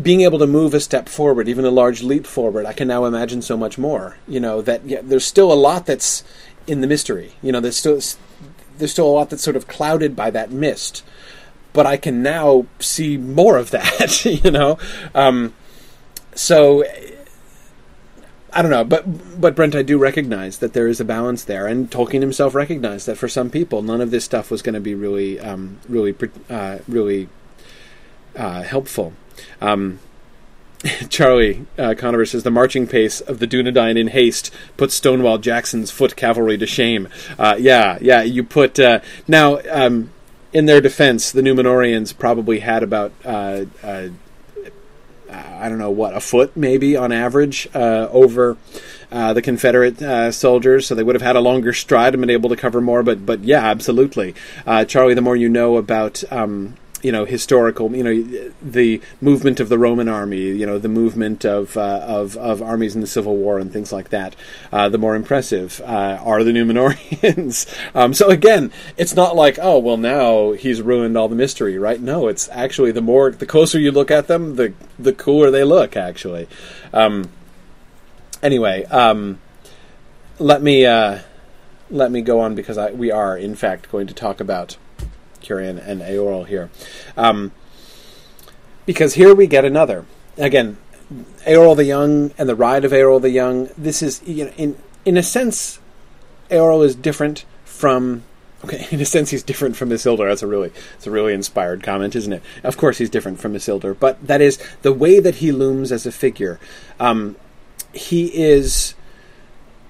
[0.00, 2.66] being able to move a step forward, even a large leap forward.
[2.66, 4.16] I can now imagine so much more.
[4.26, 6.24] You know that yeah, there's still a lot that's
[6.66, 7.32] in the mystery.
[7.42, 8.00] You know, there's still
[8.78, 11.04] there's still a lot that's sort of clouded by that mist
[11.72, 14.78] but I can now see more of that, you know.
[15.14, 15.54] Um,
[16.34, 16.84] so
[18.52, 21.66] I don't know, but but Brent, I do recognize that there is a balance there,
[21.66, 24.80] and Tolkien himself recognized that for some people, none of this stuff was going to
[24.80, 26.14] be really, um, really,
[26.48, 27.28] uh, really
[28.36, 29.12] uh, helpful.
[29.60, 30.00] Um,
[31.08, 35.90] Charlie uh, Conover says the marching pace of the Dunedain in haste puts Stonewall Jackson's
[35.90, 37.08] foot cavalry to shame.
[37.38, 39.60] Uh, yeah, yeah, you put uh, now.
[39.70, 40.10] Um,
[40.52, 44.08] in their defense, the Numenorians probably had about uh, uh,
[45.30, 48.56] I don't know what a foot maybe on average uh, over
[49.12, 52.30] uh, the Confederate uh, soldiers, so they would have had a longer stride and been
[52.30, 53.02] able to cover more.
[53.02, 54.34] But but yeah, absolutely,
[54.66, 55.14] uh, Charlie.
[55.14, 59.78] The more you know about um, you know historical you know the movement of the
[59.78, 63.58] Roman army you know the movement of uh, of, of armies in the Civil War
[63.58, 64.36] and things like that
[64.72, 67.66] uh, the more impressive uh, are the Numenorians.
[67.94, 72.00] Um, so again it's not like oh well now he's ruined all the mystery right?
[72.00, 75.64] No it's actually the more the closer you look at them the the cooler they
[75.64, 76.48] look actually.
[76.92, 77.30] Um,
[78.42, 79.40] anyway um,
[80.38, 81.20] let me uh,
[81.90, 84.76] let me go on because I, we are in fact going to talk about
[85.40, 86.70] Cirion and Eorl here.
[87.16, 87.52] Um,
[88.86, 90.04] because here we get another.
[90.36, 90.76] Again,
[91.46, 93.68] Eorl the Young and the Ride of Eorl the Young.
[93.76, 95.80] This is, you know, in, in a sense,
[96.50, 98.24] Eorl is different from
[98.64, 100.28] Okay, in a sense, he's different from Isildur.
[100.28, 102.42] That's a really, it's a really inspired comment, isn't it?
[102.62, 106.06] Of course, he's different from Isildur, but that is the way that he looms as
[106.06, 106.60] a figure.
[106.98, 107.36] Um,
[107.92, 108.94] he is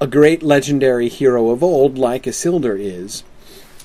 [0.01, 3.25] a great legendary hero of old, like Isildur is,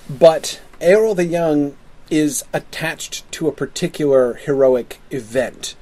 [0.10, 1.76] but Eorl the Young
[2.12, 5.76] is attached to a particular heroic event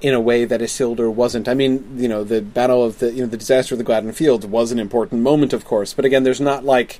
[0.00, 1.48] in a way that Isildur wasn't.
[1.48, 4.12] I mean, you know, the battle of the you know the disaster of the Gladden
[4.12, 6.98] Fields was an important moment, of course, but again, there's not like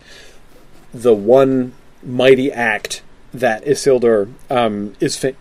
[0.92, 5.34] the one mighty act that Isildur um, is fa-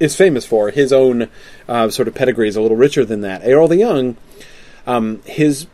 [0.00, 0.70] is famous for.
[0.70, 1.28] His own
[1.68, 3.42] uh, sort of pedigree is a little richer than that.
[3.42, 4.16] Eorl the Young,
[4.84, 5.68] um, his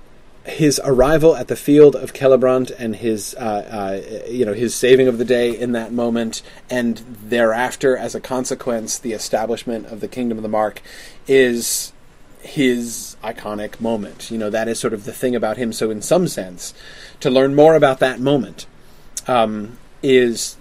[0.46, 5.09] his arrival at the field of Celebrant and his, uh, uh, you know, his saving
[5.09, 10.09] of the day in that moment, and thereafter, as a consequence, the establishment of the
[10.09, 10.82] Kingdom of the Mark,
[11.26, 11.92] is
[12.40, 14.30] his iconic moment.
[14.30, 15.72] You know, that is sort of the thing about him.
[15.72, 16.74] So, in some sense,
[17.20, 18.66] to learn more about that moment
[19.26, 20.56] um, is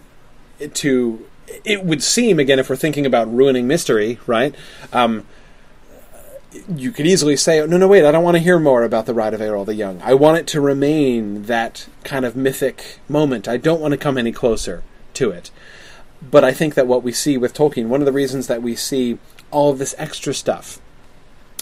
[0.74, 1.26] to.
[1.63, 4.56] It would seem again, if we're thinking about ruining mystery, right?
[4.91, 5.28] Um,
[6.76, 9.13] you could easily say, no, no, wait, I don't want to hear more about the
[9.13, 10.02] ride of Eorl the Young.
[10.02, 13.48] I want it to remain that kind of mythic moment.
[13.48, 14.84] I don't want to come any closer
[15.15, 15.52] to it.
[16.22, 18.76] But I think that what we see with Tolkien, one of the reasons that we
[18.76, 19.18] see
[19.52, 20.80] all of this extra stuff,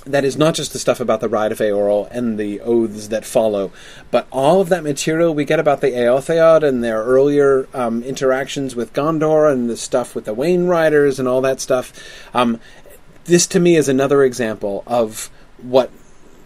[0.05, 3.25] that is not just the stuff about the ride of Eorl and the oaths that
[3.25, 3.71] follow,
[4.11, 8.75] but all of that material we get about the Eotheod and their earlier um, interactions
[8.75, 11.93] with Gondor and the stuff with the Wain Riders and all that stuff.
[12.33, 12.59] Um,
[13.25, 15.91] this to me is another example of what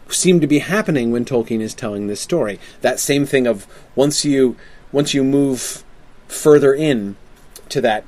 [0.10, 2.60] seemed to be happening when Tolkien is telling this story.
[2.82, 4.56] That same thing of once you
[4.92, 5.84] once you move
[6.28, 7.16] further in
[7.70, 8.06] to that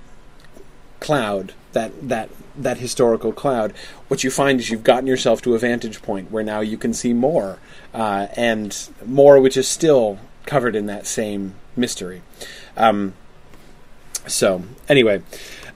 [0.99, 3.73] cloud, that that that historical cloud,
[4.07, 6.93] what you find is you've gotten yourself to a vantage point where now you can
[6.93, 7.57] see more,
[7.93, 12.21] uh, and more which is still covered in that same mystery.
[12.75, 13.13] Um,
[14.27, 15.21] so anyway,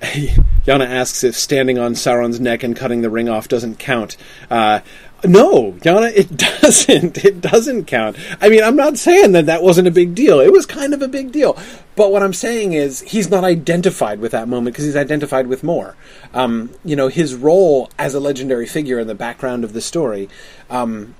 [0.65, 4.17] Yana asks if standing on Sauron's neck and cutting the ring off doesn't count.
[4.49, 4.81] Uh,
[5.23, 7.23] no, Yana, it doesn't.
[7.23, 8.17] It doesn't count.
[8.41, 10.41] I mean, I'm not saying that that wasn't a big deal.
[10.41, 11.57] It was kind of a big deal.
[11.95, 15.63] But what I'm saying is he's not identified with that moment because he's identified with
[15.63, 15.95] more.
[16.33, 20.27] Um, you know, his role as a legendary figure in the background of the story
[20.69, 21.15] um,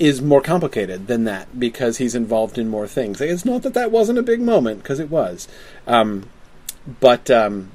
[0.00, 3.20] is more complicated than that because he's involved in more things.
[3.20, 5.46] It's not that that wasn't a big moment because it was.
[5.86, 6.28] Um,
[7.00, 7.70] but um,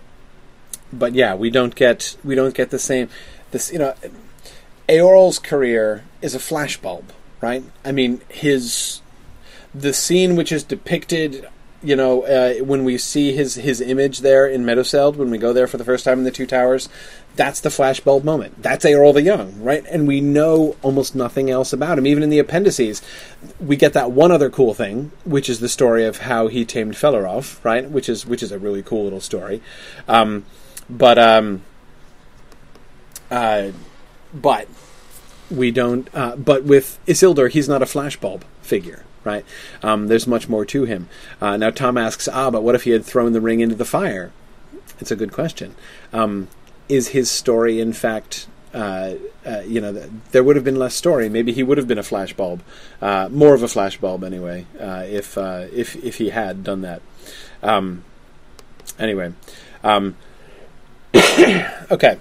[0.94, 3.10] but yeah, we don't get we don't get the same.
[3.52, 3.94] This you know,
[4.88, 7.04] Eorl's career is a flashbulb,
[7.42, 7.64] right?
[7.84, 9.02] I mean, his
[9.74, 11.48] the scene which is depicted.
[11.84, 15.52] You know, uh, when we see his his image there in Meduseld, when we go
[15.52, 16.90] there for the first time in the Two Towers,
[17.36, 18.62] that's the flashbulb moment.
[18.62, 19.84] That's Eorl the Young, right?
[19.90, 22.06] And we know almost nothing else about him.
[22.06, 23.02] Even in the appendices,
[23.60, 26.94] we get that one other cool thing, which is the story of how he tamed
[26.94, 27.90] Felaróf, right?
[27.90, 29.60] Which is which is a really cool little story.
[30.08, 30.46] Um,
[30.92, 31.64] but um,
[33.30, 33.72] uh,
[34.34, 34.68] but
[35.50, 36.08] we don't.
[36.14, 39.46] Uh, but with Isildur, he's not a flashbulb figure, right?
[39.82, 41.10] Um, there's much more to him.
[41.40, 43.86] Uh, now Tom asks, ah, but what if he had thrown the ring into the
[43.86, 44.32] fire?
[45.00, 45.76] It's a good question.
[46.14, 46.48] Um,
[46.88, 49.92] is his story, in fact, uh, uh, you know,
[50.32, 51.28] there would have been less story.
[51.30, 52.62] Maybe he would have been a flashbulb,
[53.02, 57.02] uh, more of a flashbulb anyway, uh, if uh, if if he had done that.
[57.64, 58.04] Um,
[58.98, 59.34] anyway,
[59.84, 60.16] um,
[61.92, 62.18] okay,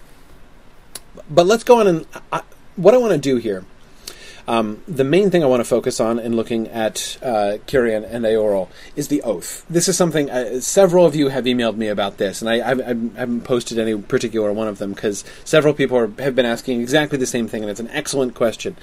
[1.31, 2.43] but let's go on and I,
[2.77, 3.65] what I want to do here.
[4.49, 8.25] Um, the main thing I want to focus on in looking at uh, Cirion and
[8.25, 9.65] Eorl is the oath.
[9.71, 12.73] This is something uh, several of you have emailed me about this, and I, I,
[12.73, 16.81] I haven't posted any particular one of them because several people are, have been asking
[16.81, 18.77] exactly the same thing, and it's an excellent question.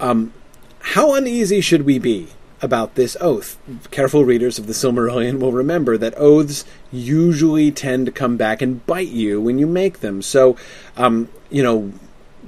[0.00, 0.32] Um,
[0.78, 2.28] how uneasy should we be
[2.62, 3.58] about this oath.
[3.90, 8.86] Careful readers of the Silmarillion will remember that oaths usually tend to come back and
[8.86, 10.22] bite you when you make them.
[10.22, 10.56] So,
[10.96, 11.92] um, you know,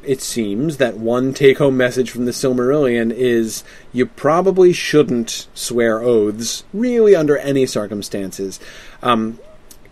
[0.05, 6.00] it seems that one take home message from the Silmarillion is you probably shouldn't swear
[6.00, 8.61] oaths, really, under any circumstances.
[9.03, 9.38] Um,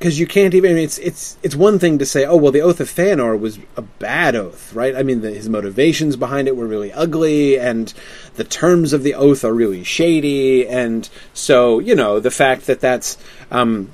[0.03, 0.73] because you can't even.
[0.73, 3.39] I mean, it's it's it's one thing to say, oh well, the oath of Feanor
[3.39, 4.97] was a bad oath, right?
[4.97, 7.95] I mean, the, his motivations behind it were really ugly, and
[8.35, 12.81] the terms of the oath are really shady, and so you know the fact that
[12.81, 13.17] that's.
[13.53, 13.91] Um,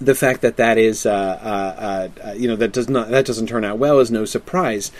[0.00, 3.48] the fact that that is, uh, uh, uh, you know, that does not that doesn't
[3.48, 4.92] turn out well is no surprise.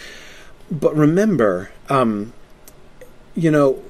[0.70, 2.34] But remember, um,
[3.34, 3.82] you know,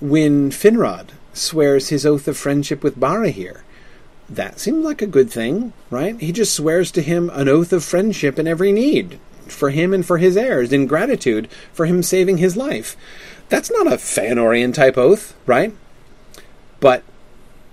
[0.00, 3.60] when Finrod swears his oath of friendship with Barahir,
[4.28, 6.20] that seems like a good thing, right?
[6.20, 10.04] He just swears to him an oath of friendship in every need for him and
[10.04, 12.96] for his heirs in gratitude for him saving his life.
[13.48, 15.74] That's not a Feanorian type oath, right?
[16.80, 17.02] But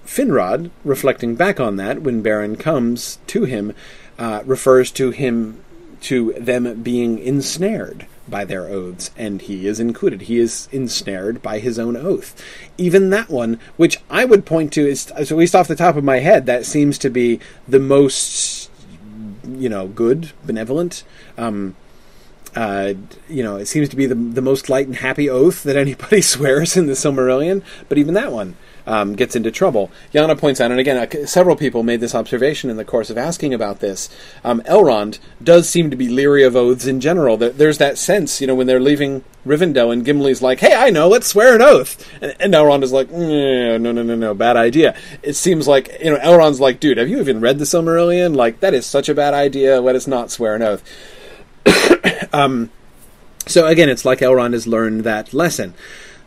[0.05, 3.73] Finrod, reflecting back on that when Beren comes to him,
[4.17, 5.61] uh, refers to him
[6.01, 10.23] to them being ensnared by their oaths, and he is included.
[10.23, 12.41] He is ensnared by his own oath.
[12.77, 16.03] Even that one, which I would point to, is at least off the top of
[16.03, 18.69] my head, that seems to be the most,
[19.47, 21.03] you know, good, benevolent.
[21.37, 21.75] Um,
[22.55, 22.93] uh,
[23.27, 26.21] you know, it seems to be the the most light and happy oath that anybody
[26.21, 27.61] swears in the Silmarillion.
[27.89, 28.55] But even that one
[28.87, 29.91] um, gets into trouble.
[30.13, 33.17] Yana points out, and again, uh, several people made this observation in the course of
[33.17, 34.09] asking about this.
[34.43, 37.37] Um, Elrond does seem to be leery of oaths in general.
[37.37, 41.07] There's that sense, you know, when they're leaving Rivendell, and Gimli's like, "Hey, I know,
[41.07, 44.95] let's swear an oath," and, and Elrond is like, "No, no, no, no, bad idea."
[45.21, 48.35] It seems like you know, Elrond's like, "Dude, have you even read the Silmarillion?
[48.35, 49.81] Like, that is such a bad idea.
[49.81, 50.83] Let us not swear an oath."
[52.33, 52.71] um,
[53.47, 55.73] so again, it's like Elrond has learned that lesson.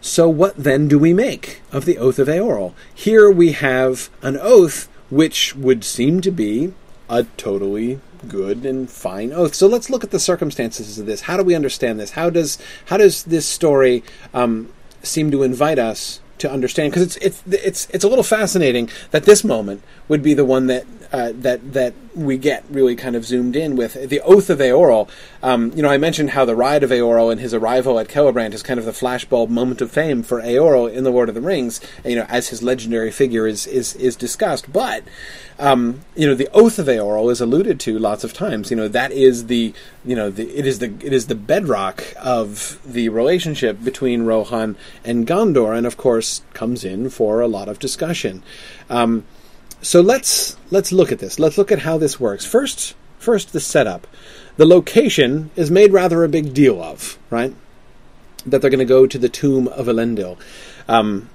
[0.01, 2.73] So, what then do we make of the oath of Eorl?
[2.95, 6.73] Here we have an oath which would seem to be
[7.09, 9.55] a totally good and fine oath.
[9.55, 11.23] So let's look at the circumstances of this.
[11.23, 12.13] How do we understand this?
[12.13, 14.03] How does how does this story
[14.35, 16.93] um, seem to invite us to understand?
[16.93, 20.67] Because it's it's it's it's a little fascinating that this moment would be the one
[20.67, 24.59] that uh, that that we get really kind of zoomed in with the oath of
[24.59, 25.09] Eorl.
[25.43, 28.55] Um, you know, I mentioned how the ride of Eorl and his arrival at Celebrant
[28.55, 31.41] is kind of the flashbulb moment of fame for Eorl in the Lord of the
[31.41, 31.81] Rings.
[32.05, 35.05] You know, as his legendary figure is is is discussed, but.
[35.61, 38.71] Um, you know, the oath of Eorl is alluded to lots of times.
[38.71, 42.05] You know, that is the, you know, the, it is the it is the bedrock
[42.17, 47.69] of the relationship between Rohan and Gondor, and of course comes in for a lot
[47.69, 48.45] of discussion.
[48.89, 49.25] Um,
[49.83, 51.39] so let's let's look at this.
[51.39, 52.45] Let's look at how this works.
[52.45, 54.07] First, first the setup.
[54.57, 57.55] The location is made rather a big deal of, right?
[58.45, 60.39] That they're going to go to the tomb of Elendil.
[60.89, 61.31] Um,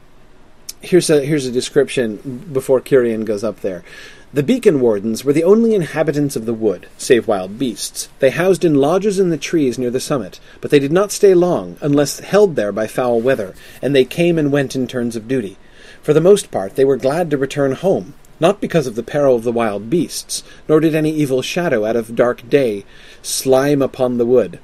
[0.82, 2.18] here's a here's a description
[2.52, 3.84] before Cirion goes up there.
[4.34, 8.10] The beacon wardens were the only inhabitants of the wood, save wild beasts.
[8.18, 11.36] They housed in lodges in the trees near the summit, but they did not stay
[11.36, 15.28] long, unless held there by foul weather, and they came and went in turns of
[15.28, 15.58] duty.
[16.02, 19.38] For the most part, they were glad to return home, not because of the peril
[19.38, 22.84] of the wild beasts, nor did any evil shadow out of dark day
[23.22, 24.60] slime upon the wood.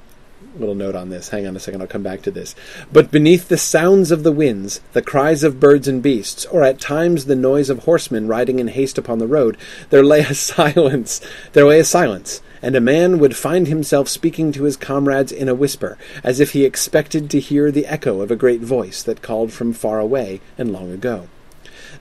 [0.58, 1.30] Little note on this.
[1.30, 2.54] Hang on a second, I'll come back to this.
[2.92, 6.78] But beneath the sounds of the winds, the cries of birds and beasts, or at
[6.78, 9.56] times the noise of horsemen riding in haste upon the road,
[9.88, 11.22] there lay a silence.
[11.54, 15.48] There lay a silence, and a man would find himself speaking to his comrades in
[15.48, 19.22] a whisper, as if he expected to hear the echo of a great voice that
[19.22, 21.28] called from far away and long ago.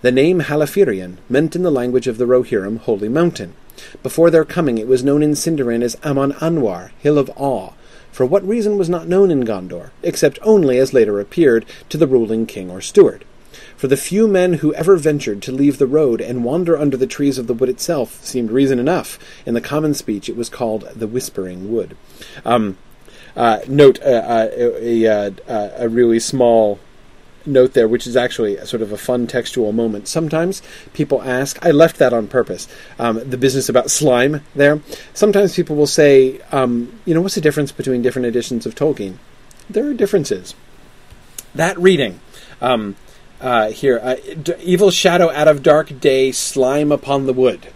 [0.02, 3.54] The name Halifirien meant in the language of the Rohirrim Holy Mountain.
[4.02, 7.74] Before their coming it was known in Sindarin as Amon Anwar, Hill of Awe.
[8.10, 12.08] For what reason was not known in Gondor, except only, as later appeared, to the
[12.08, 13.26] ruling king or steward.
[13.76, 17.06] For the few men who ever ventured to leave the road and wander under the
[17.06, 19.20] trees of the wood itself seemed reason enough.
[19.46, 21.98] In the common speech, it was called the Whispering Wood.
[22.46, 22.78] Um,
[23.36, 25.34] uh, note uh, uh, a, a,
[25.78, 26.80] a, really small
[27.46, 30.08] note there, which is actually sort of a fun textual moment.
[30.08, 30.62] Sometimes
[30.94, 32.68] people ask, I left that on purpose,
[32.98, 34.82] um, the business about slime there.
[35.14, 39.18] Sometimes people will say, um, you know, what's the difference between different editions of Tolkien?
[39.70, 40.56] There are differences.
[41.56, 42.20] That reading,
[42.62, 42.96] um,
[43.42, 47.68] uh, here, uh, d- evil shadow out of dark day, slime upon the wood.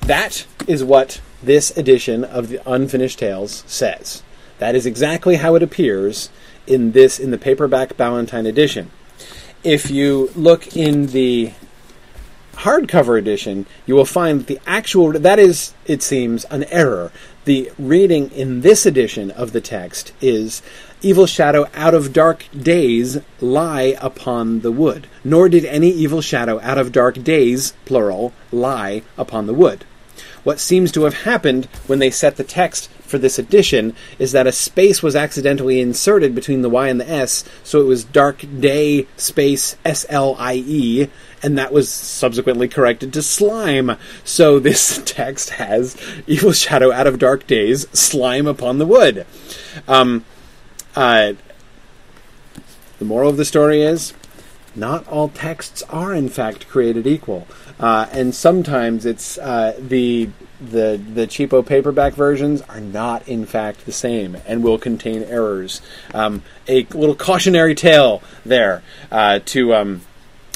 [0.00, 4.22] That is what this edition of the Unfinished Tales says.
[4.58, 6.30] That is exactly how it appears
[6.66, 8.90] in this in the paperback Ballantine edition.
[9.62, 11.52] If you look in the
[12.54, 17.12] hardcover edition, you will find that the actual that is, it seems, an error.
[17.44, 20.62] The reading in this edition of the text is
[21.02, 25.06] evil shadow out of dark days lie upon the wood.
[25.22, 29.84] Nor did any evil shadow out of dark days, plural, lie upon the wood.
[30.46, 34.46] What seems to have happened when they set the text for this edition is that
[34.46, 38.44] a space was accidentally inserted between the Y and the S, so it was dark
[38.60, 41.08] day space S L I E,
[41.42, 43.96] and that was subsequently corrected to slime.
[44.22, 45.96] So this text has
[46.28, 49.26] evil shadow out of dark days, slime upon the wood.
[49.88, 50.24] Um,
[50.94, 51.32] uh,
[53.00, 54.14] the moral of the story is
[54.76, 57.48] not all texts are in fact created equal.
[57.78, 63.84] Uh, and sometimes it's uh, the the the cheapo paperback versions are not in fact
[63.84, 65.82] the same and will contain errors.
[66.14, 70.00] Um, a little cautionary tale there uh, to um,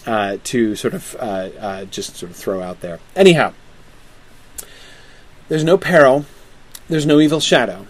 [0.07, 3.01] uh, to sort of uh, uh, just sort of throw out there.
[3.15, 3.53] Anyhow,
[5.49, 6.25] there's no peril,
[6.89, 7.87] there's no evil shadow,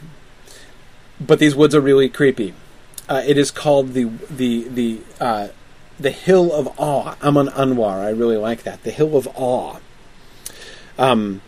[1.20, 2.54] but these woods are really creepy.
[3.08, 5.50] it is called the the the
[6.00, 7.16] the Hill of Awe.
[7.22, 8.00] Amon Anwar.
[8.00, 8.82] I really like that.
[8.82, 9.78] The Hill of Awe.
[10.98, 11.42] Um,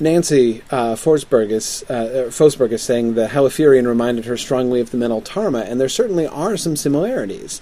[0.00, 4.98] Nancy uh, Forsberg is uh, Forsberg is saying the Halifirien reminded her strongly of the
[4.98, 7.60] Meneltarma, and there certainly are some similarities.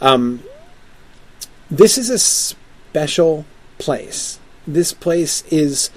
[0.00, 0.42] Um,
[1.70, 3.44] this is a special
[3.78, 4.38] place.
[4.66, 5.90] This place is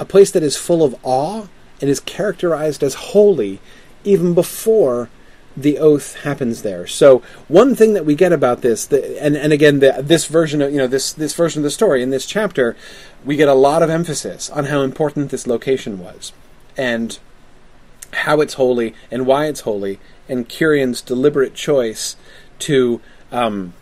[0.00, 1.48] a place that is full of awe
[1.80, 3.60] and is characterized as holy
[4.04, 5.10] even before
[5.56, 6.86] the oath happens there.
[6.86, 10.60] So one thing that we get about this, the, and and again, the, this version
[10.60, 12.76] of you know this this version of the story in this chapter,
[13.24, 16.32] we get a lot of emphasis on how important this location was,
[16.76, 17.18] and
[18.12, 19.98] how it's holy and why it's holy,
[20.28, 22.16] and Cirion's deliberate choice
[22.60, 23.00] to
[23.32, 23.72] um,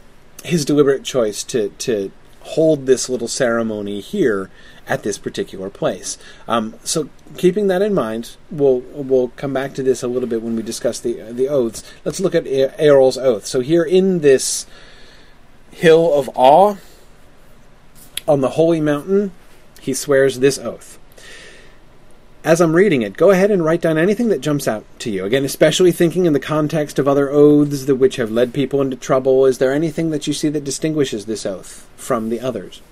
[0.44, 2.12] his deliberate choice to to
[2.44, 4.50] hold this little ceremony here
[4.86, 6.18] at this particular place.
[6.46, 10.42] Um, so, keeping that in mind, we'll we'll come back to this a little bit
[10.42, 11.82] when we discuss the the oaths.
[12.04, 13.46] Let's look at Eorl's oath.
[13.46, 14.66] So here in this
[15.70, 16.76] hill of awe
[18.28, 19.32] on the holy mountain,
[19.80, 20.98] he swears this oath.
[22.44, 25.24] As I'm reading it, go ahead and write down anything that jumps out to you.
[25.24, 28.96] Again, especially thinking in the context of other oaths that which have led people into
[28.96, 29.46] trouble.
[29.46, 32.82] Is there anything that you see that distinguishes this oath from the others?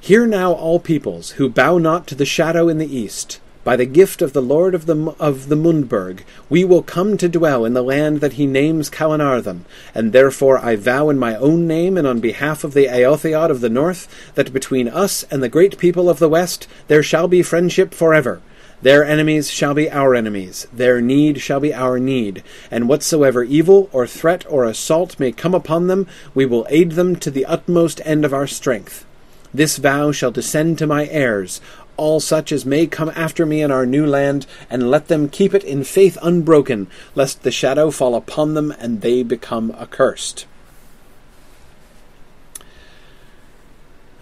[0.00, 3.40] Hear now, all peoples, who bow not to the shadow in the east.
[3.62, 7.28] By the gift of the Lord of the of the Mundburg, we will come to
[7.28, 11.66] dwell in the land that he names Calenardhon, and therefore I vow in my own
[11.66, 15.50] name and on behalf of the Eotheod of the north that between us and the
[15.50, 18.40] great people of the west there shall be friendship forever.
[18.80, 23.90] Their enemies shall be our enemies, their need shall be our need, and whatsoever evil
[23.92, 28.00] or threat or assault may come upon them, we will aid them to the utmost
[28.04, 29.04] end of our strength.
[29.52, 31.60] This vow shall descend to my heirs,
[31.96, 35.54] all such as may come after me in our new land, and let them keep
[35.54, 40.46] it in faith unbroken, lest the shadow fall upon them and they become accursed.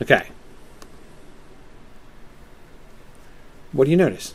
[0.00, 0.28] Okay.
[3.72, 4.32] What do you notice?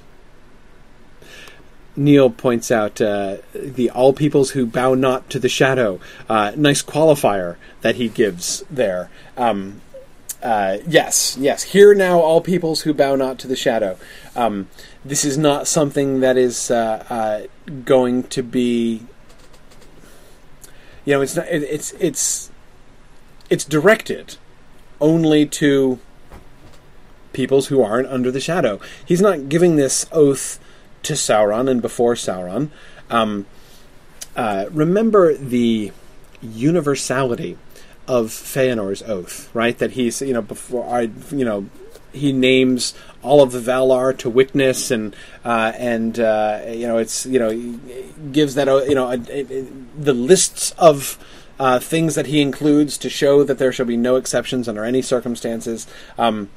[1.95, 5.99] Neil points out uh, the all peoples who bow not to the shadow.
[6.29, 9.09] Uh, nice qualifier that he gives there.
[9.35, 9.81] Um,
[10.41, 11.63] uh, yes, yes.
[11.63, 13.97] Hear now, all peoples who bow not to the shadow.
[14.35, 14.69] Um,
[15.05, 19.03] this is not something that is uh, uh, going to be.
[21.05, 21.47] You know, it's not.
[21.47, 22.51] It, it's it's
[23.49, 24.37] it's directed
[24.99, 25.99] only to
[27.33, 28.79] peoples who aren't under the shadow.
[29.05, 30.59] He's not giving this oath
[31.03, 32.69] to Sauron and before Sauron.
[33.09, 33.45] Um,
[34.35, 35.91] uh, remember the
[36.41, 37.57] universality
[38.07, 39.77] of Feanor's oath, right?
[39.77, 41.67] That he's, you know, before I, you know,
[42.13, 47.25] he names all of the Valar to witness, and uh, and uh, you know, it's
[47.25, 47.79] you know,
[48.31, 49.43] gives that you know a, a,
[49.97, 51.17] the lists of.
[51.59, 54.99] Uh, things that he includes to show that there shall be no exceptions under any
[54.99, 55.85] circumstances.
[56.17, 56.49] Um,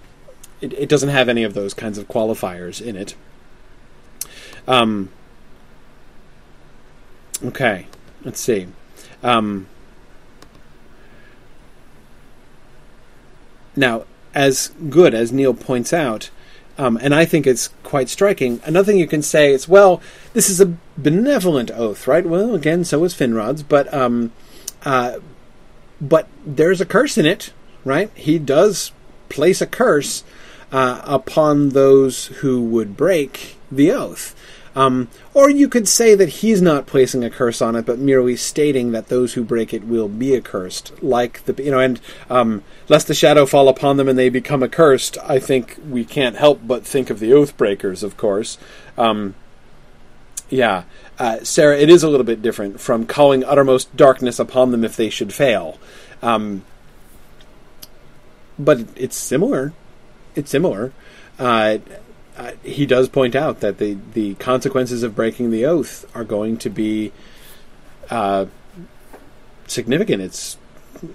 [0.63, 3.15] it, it, doesn't have any of those kinds of qualifiers in it.
[4.67, 5.11] Um,
[7.45, 7.87] okay,
[8.23, 8.69] let's see.
[9.23, 9.67] Um,
[13.77, 14.05] now,
[14.35, 16.31] as good as Neil points out,
[16.77, 18.61] um, and I think it's quite striking.
[18.65, 20.01] Another thing you can say is, well,
[20.33, 22.27] this is a benevolent oath, right?
[22.27, 24.33] Well, again, so is Finrod's, but um,
[24.85, 25.19] uh,
[26.01, 27.53] but there's a curse in it,
[27.85, 28.11] right?
[28.15, 28.91] He does
[29.29, 30.25] place a curse
[30.75, 34.35] uh, upon those who would break the oath.
[34.75, 38.35] Um, or you could say that he's not placing a curse on it, but merely
[38.35, 42.65] stating that those who break it will be accursed, like the you know, and um,
[42.89, 45.17] lest the shadow fall upon them and they become accursed.
[45.23, 48.59] I think we can't help but think of the oath breakers, of course.
[48.99, 49.37] Um,
[50.49, 50.83] yeah,
[51.21, 54.97] uh, Sarah, it is a little bit different from calling uttermost darkness upon them if
[54.97, 55.79] they should fail.
[56.21, 56.65] Um,
[58.59, 59.73] but it's similar.
[60.35, 60.93] It's similar.
[61.39, 61.79] Uh,
[62.37, 66.57] uh, he does point out that the, the consequences of breaking the oath are going
[66.59, 67.13] to be
[68.11, 68.47] uh,
[69.67, 70.23] significant.
[70.23, 70.59] It's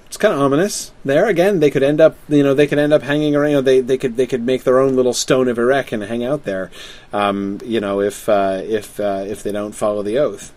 [0.06, 0.92] it's kind of ominous.
[1.04, 3.50] There again, they could end up, you know, they could end up hanging around.
[3.50, 6.04] You know, they they could they could make their own little stone of Erech and
[6.04, 6.70] hang out there.
[7.12, 10.54] Um, you know, if uh, if uh, if they don't follow the oath.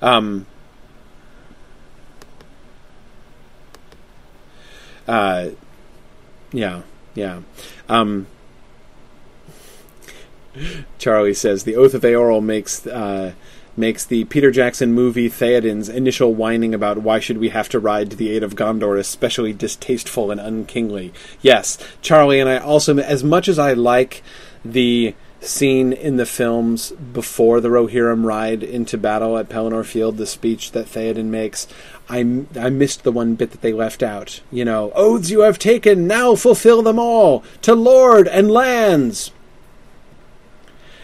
[0.00, 0.46] Um.
[5.08, 5.50] Uh,
[6.52, 6.82] yeah,
[7.14, 7.40] yeah.
[7.88, 8.26] Um,
[10.98, 13.32] Charlie says the Oath of Eorl makes uh,
[13.76, 18.10] makes the Peter Jackson movie Theoden's initial whining about why should we have to ride
[18.10, 21.12] to the aid of Gondor especially distasteful and unkingly.
[21.40, 24.22] Yes, Charlie and I also, as much as I like
[24.64, 30.26] the scene in the films before the Rohirrim ride into battle at Pelennor Field, the
[30.26, 31.66] speech that Theoden makes,
[32.10, 34.40] I, I missed the one bit that they left out.
[34.50, 39.32] You know, oaths you have taken, now fulfill them all, to lord and lands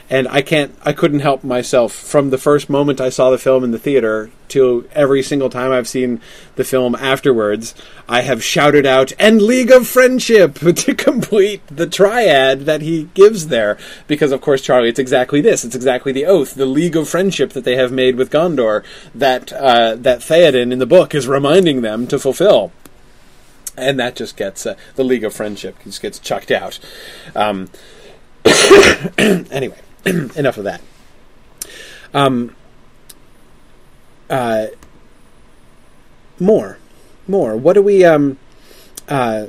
[0.08, 1.92] and I can't I couldn't help myself.
[1.92, 5.72] From the first moment I saw the film in the theater to every single time
[5.72, 6.20] I've seen
[6.54, 7.74] the film afterwards
[8.08, 13.48] I have shouted out and League of Friendship to complete the triad that he gives
[13.48, 13.78] there.
[14.06, 15.64] Because of course Charlie it's exactly this.
[15.64, 18.84] It's exactly the oath the League of Friendship that they have made with Gondor
[19.14, 22.72] that uh, that Theoden in the book is reminding them to fulfill.
[23.76, 26.78] And that just gets uh, the League of Friendship just gets chucked out.
[27.34, 27.68] Um,
[29.18, 29.80] anyway
[30.36, 30.80] enough of that.
[32.14, 32.54] Um,
[34.30, 34.66] uh,
[36.38, 36.78] more,
[37.26, 37.56] more.
[37.56, 38.04] What do we?
[38.04, 38.38] Um,
[39.08, 39.46] uh,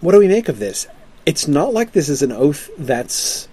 [0.00, 0.86] what do we make of this?
[1.24, 3.48] It's not like this is an oath that's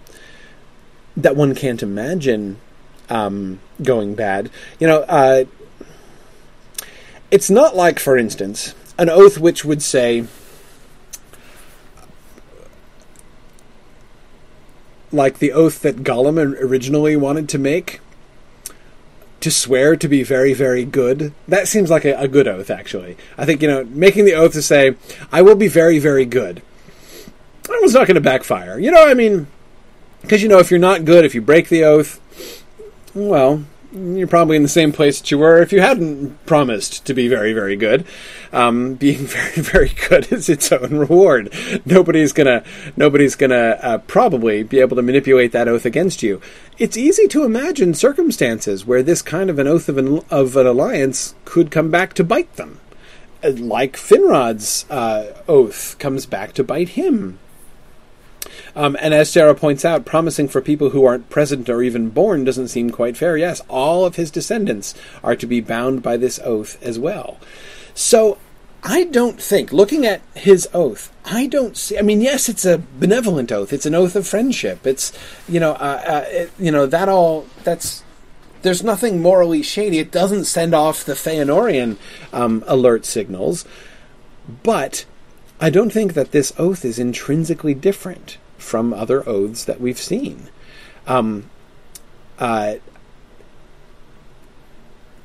[1.15, 2.59] that one can't imagine
[3.09, 4.49] um, going bad.
[4.79, 5.45] You know, uh,
[7.29, 10.25] it's not like, for instance, an oath which would say
[15.11, 17.99] like the oath that Gollum originally wanted to make.
[19.41, 21.33] to swear to be very, very good.
[21.47, 23.17] That seems like a, a good oath, actually.
[23.37, 24.95] I think, you know, making the oath to say,
[25.31, 26.61] I will be very, very good.
[27.63, 28.77] That was not going to backfire.
[28.77, 29.47] You know, I mean,
[30.21, 32.19] because, you know, if you're not good, if you break the oath,
[33.15, 37.13] well, you're probably in the same place that you were if you hadn't promised to
[37.13, 38.05] be very, very good.
[38.53, 41.53] Um, being very, very good is its own reward.
[41.85, 42.63] Nobody's gonna,
[42.95, 46.41] nobody's gonna uh, probably be able to manipulate that oath against you.
[46.77, 50.67] It's easy to imagine circumstances where this kind of an oath of an, of an
[50.67, 52.79] alliance could come back to bite them,
[53.43, 57.39] uh, like Finrod's uh, oath comes back to bite him
[58.75, 62.43] um, and as Sarah points out, promising for people who aren't present or even born
[62.43, 63.37] doesn't seem quite fair.
[63.37, 64.93] Yes, all of his descendants
[65.23, 67.37] are to be bound by this oath as well.
[67.93, 68.37] So
[68.83, 71.99] I don't think, looking at his oath, I don't see.
[71.99, 73.71] I mean, yes, it's a benevolent oath.
[73.71, 74.87] It's an oath of friendship.
[74.87, 75.13] It's
[75.47, 77.45] you know, uh, uh, it, you know that all.
[77.63, 78.03] That's
[78.63, 79.99] there's nothing morally shady.
[79.99, 81.97] It doesn't send off the Feanorian
[82.33, 83.65] um, alert signals,
[84.63, 85.05] but
[85.63, 90.49] I don't think that this oath is intrinsically different from other oaths that we've seen.
[91.05, 91.51] Um,
[92.39, 92.75] uh,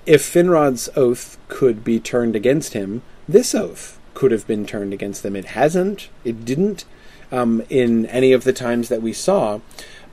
[0.05, 5.23] if Finrod's oath could be turned against him, this oath could have been turned against
[5.23, 5.35] them.
[5.35, 6.11] It hasn't.
[6.23, 6.85] It didn't
[7.33, 9.61] um, in any of the times that we saw.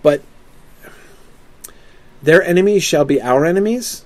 [0.01, 0.21] But
[2.21, 4.05] their enemies shall be our enemies.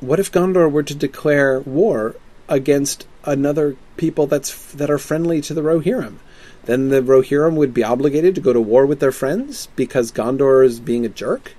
[0.00, 2.16] What if Gondor were to declare war
[2.48, 6.18] against another people that's that are friendly to the Rohirrim?
[6.66, 10.64] then the Rohirrim would be obligated to go to war with their friends because Gondor
[10.64, 11.54] is being a jerk.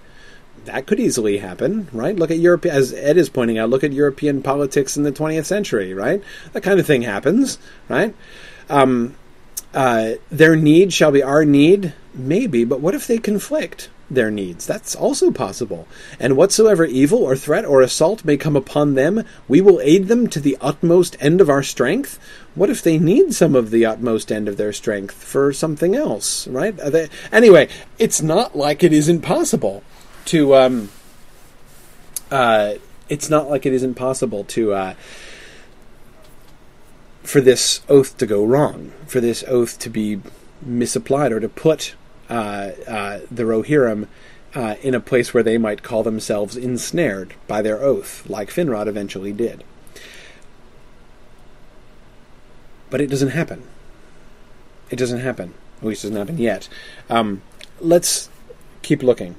[0.65, 2.15] That could easily happen, right?
[2.15, 3.69] Look at Europe, as Ed is pointing out.
[3.69, 6.21] Look at European politics in the 20th century, right?
[6.51, 7.57] That kind of thing happens,
[7.87, 8.13] right?
[8.69, 9.15] Um,
[9.73, 13.89] uh, their need shall be our need, maybe, but what if they conflict?
[14.09, 14.65] Their needs.
[14.65, 15.87] That's also possible.
[16.19, 20.27] And whatsoever evil or threat or assault may come upon them, we will aid them
[20.27, 22.19] to the utmost end of our strength.
[22.55, 26.47] What if they need some of the utmost end of their strength for something else,
[26.47, 26.75] right?
[26.75, 29.83] They, anyway, it's not like it isn't possible
[30.25, 30.55] to.
[30.55, 30.89] Um,
[32.31, 32.75] uh,
[33.09, 34.73] it's not like it isn't possible to.
[34.73, 34.93] Uh,
[37.23, 40.21] for this oath to go wrong, for this oath to be
[40.61, 41.93] misapplied, or to put
[42.27, 44.07] the Rohirrim
[44.55, 48.87] uh, in a place where they might call themselves ensnared by their oath, like Finrod
[48.87, 49.63] eventually did.
[52.89, 53.63] But it doesn't happen.
[54.89, 55.53] It doesn't happen.
[55.79, 56.69] At least it doesn't happen yet.
[57.09, 57.41] Um,
[57.79, 58.29] let's
[58.81, 59.35] keep looking.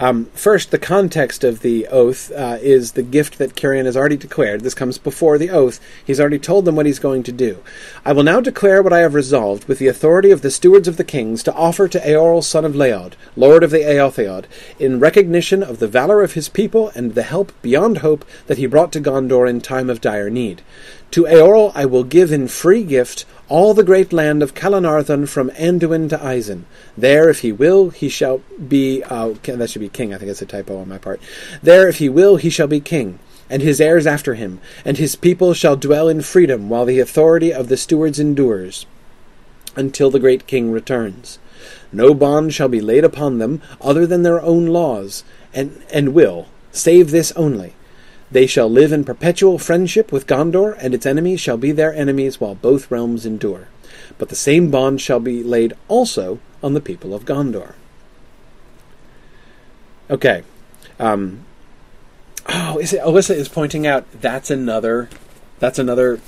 [0.00, 4.16] Um, first, the context of the oath uh, is the gift that Cirion has already
[4.16, 4.60] declared.
[4.60, 5.80] This comes before the oath.
[6.04, 7.58] He's already told them what he's going to do.
[8.04, 10.98] I will now declare what I have resolved, with the authority of the stewards of
[10.98, 14.44] the kings, to offer to Eorl son of Leod, lord of the Eotheod,
[14.78, 18.66] in recognition of the valor of his people and the help beyond hope that he
[18.66, 20.62] brought to Gondor in time of dire need.
[21.12, 25.48] To Eorl I will give in free gift all the great land of Calenardhon from
[25.50, 26.64] Anduin to Isen.
[26.98, 29.02] There, if he will, he shall be.
[29.02, 30.12] Uh, that should be king.
[30.12, 31.20] I think it's a typo on my part.
[31.62, 35.16] There, if he will, he shall be king, and his heirs after him, and his
[35.16, 38.84] people shall dwell in freedom while the authority of the stewards endures,
[39.76, 41.38] until the great king returns.
[41.90, 46.48] No bond shall be laid upon them other than their own laws, and, and will,
[46.70, 47.72] save this only
[48.30, 52.40] they shall live in perpetual friendship with Gondor, and its enemies shall be their enemies
[52.40, 53.68] while both realms endure.
[54.18, 57.74] But the same bond shall be laid also on the people of Gondor.
[60.10, 60.42] Okay.
[60.98, 61.44] Um,
[62.46, 65.08] oh, is it, Alyssa is pointing out that's another
[65.58, 66.20] that's another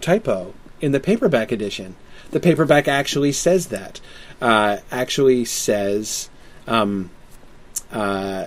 [0.00, 1.96] typo in the paperback edition.
[2.30, 4.00] The paperback actually says that.
[4.40, 6.28] Uh, actually says,
[6.66, 7.10] um,
[7.90, 8.46] uh,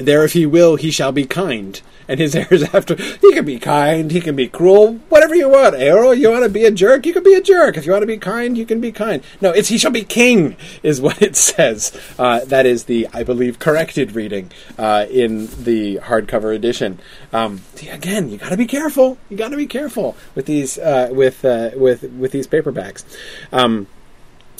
[0.00, 1.80] "There, if he will, he shall be kind."
[2.10, 2.96] and his heirs after.
[2.96, 5.76] He can be kind, he can be cruel, whatever you want.
[5.76, 7.76] Eorl, you want to be a jerk, you can be a jerk.
[7.76, 9.22] If you want to be kind, you can be kind.
[9.40, 11.96] No, it's he shall be king, is what it says.
[12.18, 16.98] Uh, that is the, I believe, corrected reading uh, in the hardcover edition.
[17.32, 19.16] Um, again, you got to be careful.
[19.28, 23.04] You got to be careful with these uh, with uh, with with these paperbacks.
[23.52, 23.86] Um,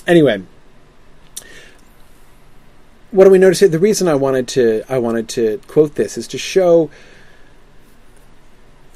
[0.06, 0.42] anyway
[3.10, 3.68] what do we notice here?
[3.68, 6.90] The reason I wanted to I wanted to quote this is to show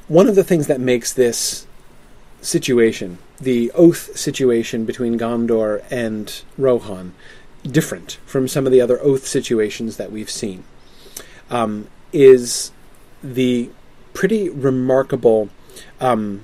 [0.09, 1.67] one of the things that makes this
[2.41, 7.15] situation, the oath situation between Gondor and Rohan,
[7.63, 10.65] different from some of the other oath situations that we've seen,
[11.51, 12.71] um, is
[13.23, 13.71] the
[14.13, 15.49] pretty remarkable
[16.01, 16.43] um,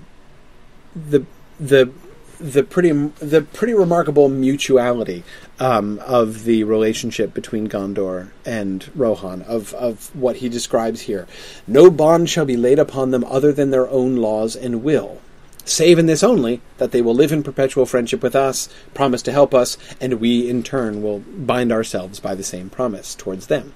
[0.94, 1.24] the
[1.58, 1.92] the
[2.40, 5.22] the pretty the pretty remarkable mutuality
[5.58, 11.26] um, of the relationship between Gondor and Rohan of of what he describes here.
[11.66, 15.20] No bond shall be laid upon them other than their own laws and will.
[15.64, 19.32] Save in this only that they will live in perpetual friendship with us, promise to
[19.32, 23.74] help us, and we in turn will bind ourselves by the same promise towards them.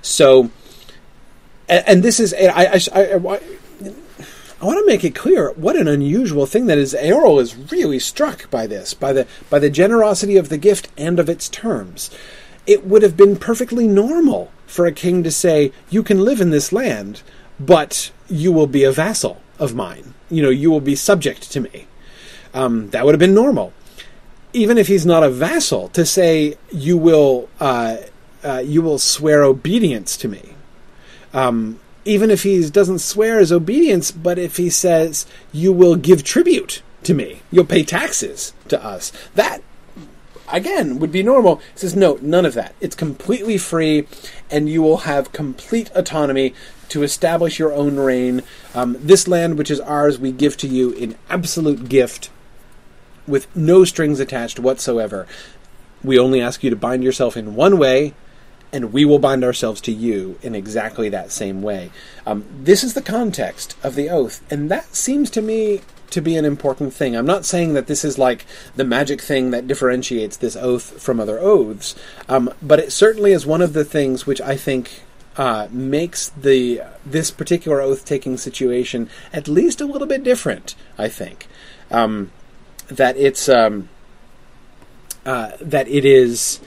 [0.00, 0.50] So,
[1.68, 3.40] and, this is I, I, I,
[4.60, 6.94] I want to make it clear what an unusual thing that is.
[6.94, 11.20] Eorl is really struck by this, by the by the generosity of the gift and
[11.20, 12.10] of its terms.
[12.66, 16.50] It would have been perfectly normal for a king to say, "You can live in
[16.50, 17.20] this land,
[17.60, 20.14] but you will be a vassal of mine.
[20.30, 21.86] You know, you will be subject to me."
[22.54, 23.74] Um, that would have been normal.
[24.54, 27.98] Even if he's not a vassal, to say you will uh,
[28.42, 30.54] uh, you will swear obedience to me.
[31.34, 36.22] Um, even if he doesn't swear his obedience, but if he says, You will give
[36.22, 39.60] tribute to me, you'll pay taxes to us, that
[40.48, 41.60] again would be normal.
[41.74, 42.74] Says, No, none of that.
[42.80, 44.06] It's completely free,
[44.50, 46.54] and you will have complete autonomy
[46.88, 48.42] to establish your own reign.
[48.74, 52.30] Um, this land, which is ours, we give to you in absolute gift
[53.26, 55.26] with no strings attached whatsoever.
[56.04, 58.14] We only ask you to bind yourself in one way
[58.76, 61.90] and we will bind ourselves to you in exactly that same way.
[62.26, 66.36] Um, this is the context of the oath, and that seems to me to be
[66.36, 67.16] an important thing.
[67.16, 68.44] I'm not saying that this is like
[68.76, 71.96] the magic thing that differentiates this oath from other oaths,
[72.28, 75.02] um, but it certainly is one of the things which I think
[75.38, 80.74] uh, makes the this particular oath taking situation at least a little bit different.
[80.98, 81.46] I think
[81.90, 82.30] um,
[82.88, 83.88] that it's um,
[85.24, 86.60] uh, that it is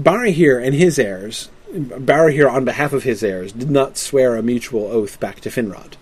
[0.00, 4.86] Barahir and his heirs, Barahir on behalf of his heirs, did not swear a mutual
[4.86, 5.94] oath back to Finrod,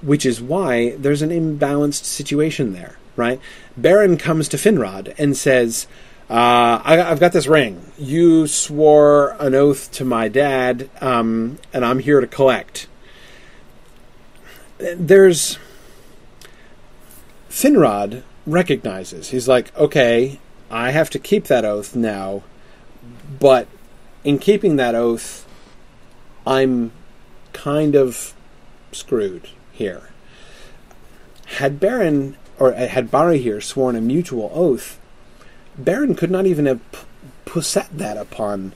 [0.00, 3.40] which is why there's an imbalanced situation there, right?
[3.78, 5.86] Beren comes to Finrod and says,
[6.30, 7.92] uh, I, have got this ring.
[7.98, 12.86] You swore an oath to my dad, um, and I'm here to collect.
[14.78, 15.58] There's.
[17.50, 19.28] Finrod recognizes.
[19.28, 20.40] He's like, okay,
[20.70, 22.44] I have to keep that oath now,
[23.38, 23.68] but
[24.24, 25.46] in keeping that oath,
[26.46, 26.92] I'm
[27.52, 28.34] kind of
[28.92, 30.10] screwed here.
[31.46, 34.98] Had Beren or had Barahir sworn a mutual oath,
[35.80, 36.80] Beren could not even have
[37.44, 38.72] p- set that upon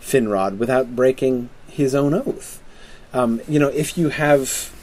[0.00, 2.62] Finrod without breaking his own oath.
[3.12, 4.74] Um, you know, if you have,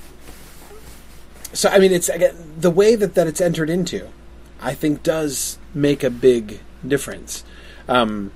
[1.53, 4.07] so I mean, it's again the way that that it's entered into,
[4.59, 7.43] I think does make a big difference.
[7.88, 8.32] Um,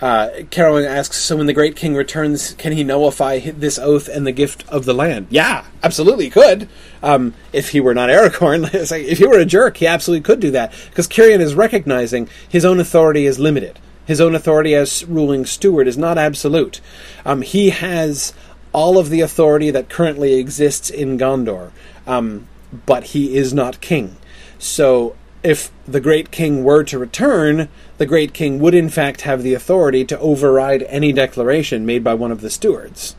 [0.00, 4.26] uh, Carolyn asks, "So when the great king returns, can he nullify this oath and
[4.26, 6.68] the gift of the land?" Yeah, absolutely could.
[7.02, 10.50] Um, if he were not Aragorn, if he were a jerk, he absolutely could do
[10.52, 13.78] that because Cirion is recognizing his own authority is limited.
[14.06, 16.80] His own authority as ruling steward is not absolute.
[17.24, 18.34] Um, he has
[18.72, 21.70] all of the authority that currently exists in Gondor,
[22.06, 22.48] um,
[22.86, 24.16] but he is not king.
[24.58, 27.68] So if the great king were to return,
[27.98, 32.14] the great king would in fact have the authority to override any declaration made by
[32.14, 33.16] one of the stewards.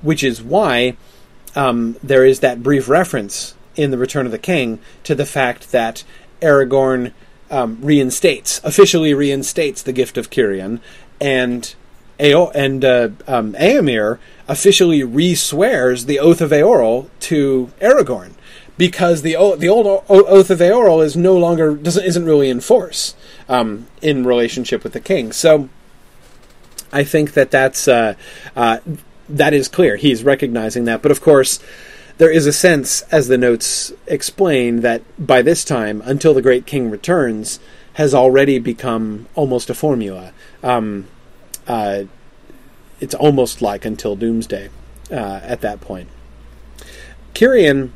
[0.00, 0.96] Which is why
[1.54, 5.70] um, there is that brief reference in The Return of the King to the fact
[5.72, 6.04] that
[6.40, 7.12] Aragorn
[7.50, 10.80] um, reinstates, officially reinstates the gift of Cirion,
[11.20, 11.74] and
[12.20, 18.32] Eo- and uh, um, Eomer officially re-swears the oath of Eorl to Aragorn
[18.76, 23.14] because the the old oath of Eorl is no longer doesn't isn't really in force
[23.48, 25.32] um, in relationship with the king.
[25.32, 25.68] So
[26.92, 28.14] I think that that's uh,
[28.56, 28.78] uh,
[29.28, 29.96] that is clear.
[29.96, 31.58] He's recognizing that, but of course.
[32.18, 36.66] There is a sense, as the notes explain, that by this time, until the great
[36.66, 37.58] king returns,
[37.94, 40.32] has already become almost a formula.
[40.62, 41.08] Um,
[41.66, 42.04] uh,
[43.00, 44.68] it's almost like until doomsday
[45.10, 46.08] uh, at that point.
[47.34, 47.90] Cirion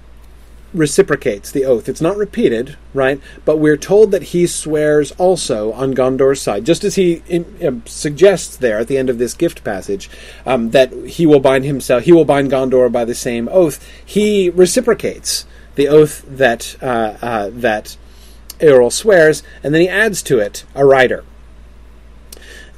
[0.76, 1.88] reciprocates the oath.
[1.88, 3.20] It's not repeated, right?
[3.44, 7.88] But we're told that he swears also on Gondor's side, just as he in, uh,
[7.88, 10.10] suggests there at the end of this gift passage
[10.44, 13.84] um, that he will bind himself, he will bind Gondor by the same oath.
[14.04, 17.96] He reciprocates the oath that uh, uh, that
[18.58, 21.24] Eorl swears, and then he adds to it a rider.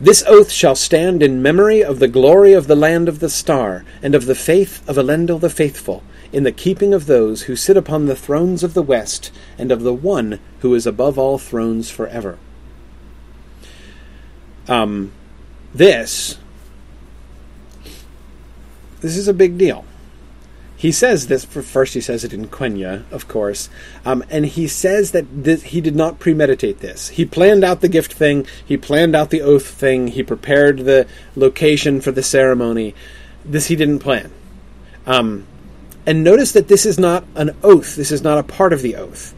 [0.01, 3.85] This oath shall stand in memory of the glory of the land of the star,
[4.01, 7.77] and of the faith of Elendil the faithful, in the keeping of those who sit
[7.77, 11.91] upon the thrones of the west, and of the one who is above all thrones
[11.91, 12.39] forever.
[14.69, 15.13] Um,
[15.73, 16.39] this,
[19.01, 19.85] this is a big deal.
[20.79, 21.95] he says this first.
[21.95, 23.69] He says it in Quenya, of course,
[24.05, 27.09] um, and he says that this, he did not premeditate this.
[27.09, 28.47] He planned out the gift thing.
[28.65, 30.09] He planned out the oath thing.
[30.09, 32.95] He prepared the location for the ceremony.
[33.45, 34.31] This he didn't plan.
[35.05, 35.47] Um,
[36.09, 37.95] and notice that this is not an oath.
[37.95, 39.35] This is not a part of the oath.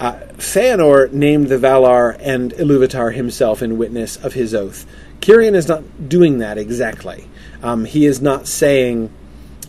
[0.00, 4.84] Uh, Feanor named the Valar and Iluvatar himself in witness of his oath.
[5.20, 7.28] Cirion is not doing that exactly.
[7.62, 9.12] Um, he is not saying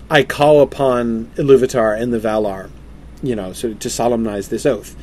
[0.09, 2.71] I call upon Iluvatar and the Valar,
[3.21, 4.95] you know, so to solemnize this oath.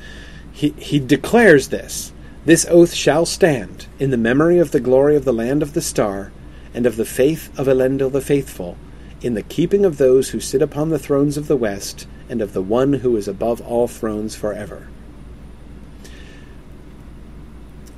[0.50, 2.12] He, he declares this
[2.44, 5.80] This oath shall stand in the memory of the glory of the land of the
[5.80, 6.32] star,
[6.74, 8.76] and of the faith of Elendil the faithful,
[9.20, 12.52] in the keeping of those who sit upon the thrones of the west, and of
[12.52, 14.88] the one who is above all thrones forever.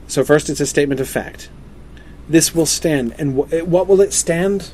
[0.06, 1.50] So, first, it's a statement of fact.
[2.28, 3.14] This will stand.
[3.18, 4.70] And what will it stand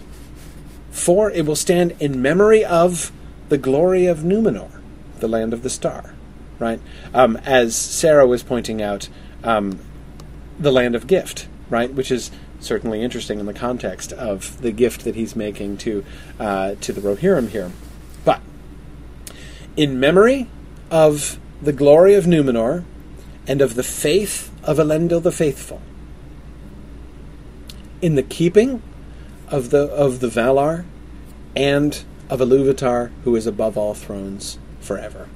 [0.94, 3.10] for it will stand in memory of
[3.48, 4.80] the glory of Numenor,
[5.18, 6.14] the land of the star,
[6.60, 6.80] right?
[7.12, 9.08] Um, as Sarah was pointing out,
[9.42, 9.80] um,
[10.58, 11.92] the land of gift, right?
[11.92, 12.30] Which is
[12.64, 16.04] certainly interesting in the context of the gift that he's making to
[16.38, 17.70] uh, to the Rohirrim here.
[18.24, 18.40] But
[19.76, 20.48] in memory
[20.90, 22.84] of the glory of Numenor
[23.46, 25.80] and of the faith of Elendil the faithful,
[28.00, 28.82] in the keeping
[29.48, 30.84] of the of the Valar
[31.54, 35.28] and of Iluvatar, who is above all thrones forever.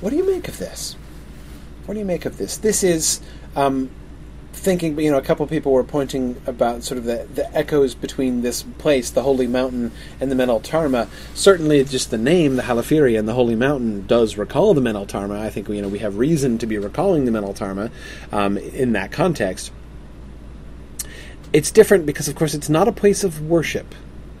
[0.00, 0.96] What do you make of this?
[1.86, 2.56] What do you make of this?
[2.56, 3.20] This is
[3.54, 3.90] um,
[4.54, 4.98] thinking.
[4.98, 8.62] You know, a couple people were pointing about sort of the, the echoes between this
[8.78, 11.08] place, the Holy Mountain, and the Meneltarma.
[11.34, 15.38] Certainly, just the name, the Halifirien, and the Holy Mountain does recall the Meneltarma.
[15.38, 17.90] I think you know we have reason to be recalling the Meneltarma
[18.32, 19.72] um, in that context.
[21.52, 23.94] It's different because, of course, it's not a place of worship.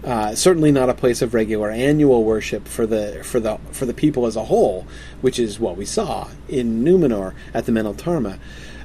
[0.04, 3.94] Uh, certainly not a place of regular annual worship for the for the for the
[3.94, 4.86] people as a whole,
[5.22, 8.38] which is what we saw in Numenor at the Meneltarma.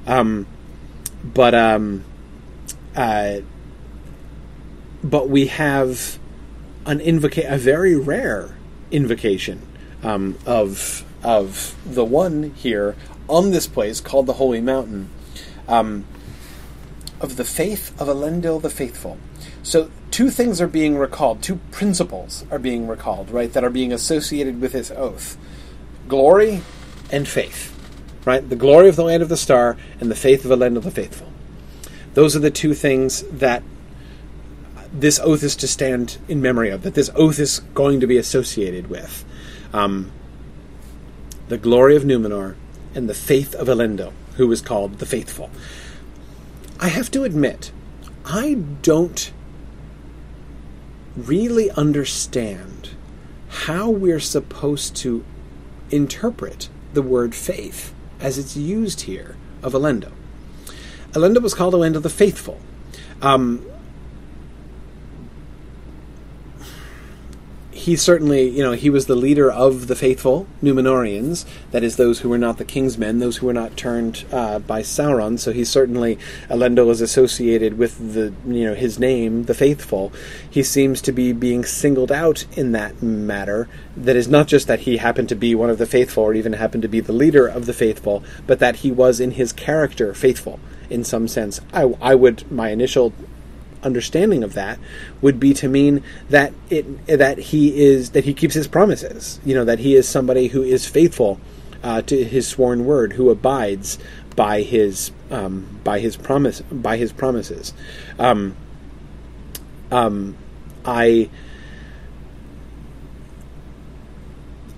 [0.06, 0.46] Um,
[1.24, 2.04] but um,
[2.96, 3.38] uh,
[5.02, 6.18] but we have
[6.86, 8.56] an invoca- a very rare
[8.90, 9.66] invocation
[10.02, 12.96] um, of of the one here
[13.28, 15.10] on this place called the Holy Mountain.
[15.68, 16.04] Um,
[17.20, 19.18] of the faith of Elendil the faithful.
[19.62, 23.92] So two things are being recalled, two principles are being recalled, right, that are being
[23.92, 25.36] associated with his oath.
[26.08, 26.62] Glory
[27.12, 27.76] and faith.
[28.30, 28.48] Right?
[28.48, 31.26] The glory of the land of the star and the faith of Elendil the faithful.
[32.14, 33.64] Those are the two things that
[34.92, 38.16] this oath is to stand in memory of, that this oath is going to be
[38.16, 39.24] associated with.
[39.72, 40.12] Um,
[41.48, 42.54] the glory of Numenor
[42.94, 45.50] and the faith of Elendil, who is called the faithful.
[46.78, 47.72] I have to admit,
[48.24, 49.32] I don't
[51.16, 52.90] really understand
[53.48, 55.24] how we're supposed to
[55.90, 60.12] interpret the word faith as it's used here of Elendil.
[61.12, 62.60] Elendil was called Elendil the Faithful.
[63.22, 63.64] Um,
[67.80, 72.20] he certainly, you know, he was the leader of the faithful Numenorians, that is, those
[72.20, 75.38] who were not the king's men, those who were not turned uh, by Sauron.
[75.38, 76.18] So he certainly,
[76.50, 80.12] Elendil is associated with the, you know, his name, the faithful.
[80.48, 83.66] He seems to be being singled out in that matter.
[83.96, 86.52] That is not just that he happened to be one of the faithful, or even
[86.52, 90.12] happened to be the leader of the faithful, but that he was in his character
[90.12, 90.60] faithful
[90.90, 91.60] in some sense.
[91.72, 93.14] I, I would, my initial
[93.82, 94.78] understanding of that
[95.20, 99.40] would be to mean that it that he is that he keeps his promises.
[99.44, 101.40] You know that he is somebody who is faithful
[101.82, 103.98] uh, to his sworn word, who abides
[104.36, 107.72] by his um, by his promise by his promises.
[108.18, 108.56] Um,
[109.90, 110.36] um,
[110.84, 111.30] I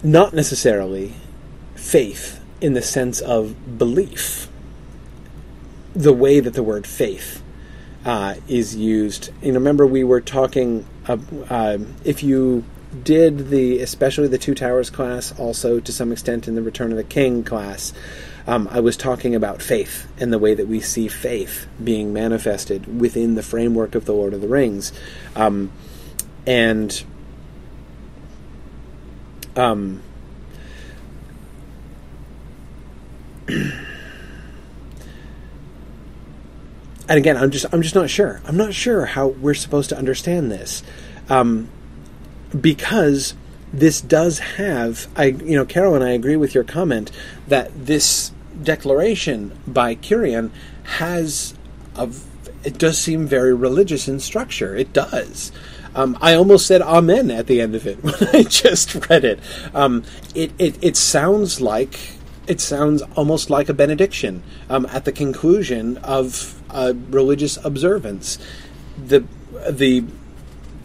[0.03, 1.15] not necessarily
[1.75, 4.49] faith in the sense of belief.
[5.95, 7.42] The way that the word faith
[8.05, 9.31] uh, is used.
[9.43, 10.87] You know, remember we were talking.
[11.07, 12.65] Uh, uh, if you
[13.03, 16.97] did the, especially the Two Towers class, also to some extent in the Return of
[16.97, 17.93] the King class,
[18.47, 23.01] um, I was talking about faith and the way that we see faith being manifested
[23.01, 24.93] within the framework of the Lord of the Rings,
[25.37, 25.73] um,
[26.47, 27.05] and.
[29.55, 30.03] Um,
[37.13, 38.41] and again, I'm just I'm just not sure.
[38.47, 40.83] I'm not sure how we're supposed to understand this,
[41.29, 41.69] um,
[42.59, 43.35] because
[43.71, 47.11] this does have I you know Carol and I agree with your comment
[47.49, 48.33] that this
[48.63, 50.53] declaration by Cirion
[50.85, 51.55] has
[51.97, 52.09] a
[52.65, 54.75] it does seem very religious in structure.
[54.75, 55.53] It does.
[55.95, 59.39] Um, I almost said Amen at the end of it when I just read it.
[59.75, 60.05] Um,
[60.35, 60.83] it, it.
[60.83, 62.01] It sounds like
[62.47, 68.39] it sounds almost like a benediction um, at the conclusion of a religious observance.
[68.99, 69.25] The
[69.69, 70.05] the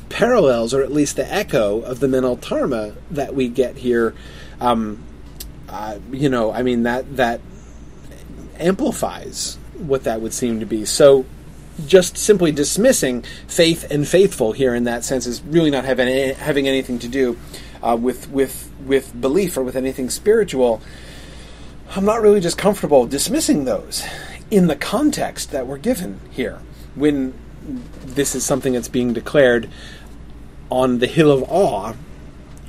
[0.09, 4.13] parallels, or at least the echo of the Meneltarma that we get here,
[4.61, 5.03] um,
[5.69, 7.41] uh, you know, I mean that that
[8.59, 10.85] amplifies what that would seem to be.
[10.85, 11.25] So
[11.85, 16.33] just simply dismissing faith and faithful here in that sense is really not having any,
[16.33, 17.37] having anything to do
[17.83, 20.81] uh, with with with belief or with anything spiritual.
[21.95, 24.03] I'm not really just comfortable dismissing those
[24.49, 26.61] in the context that we're given here
[26.95, 27.33] when
[28.05, 29.69] this is something that's being declared
[30.69, 31.93] on the hill of awe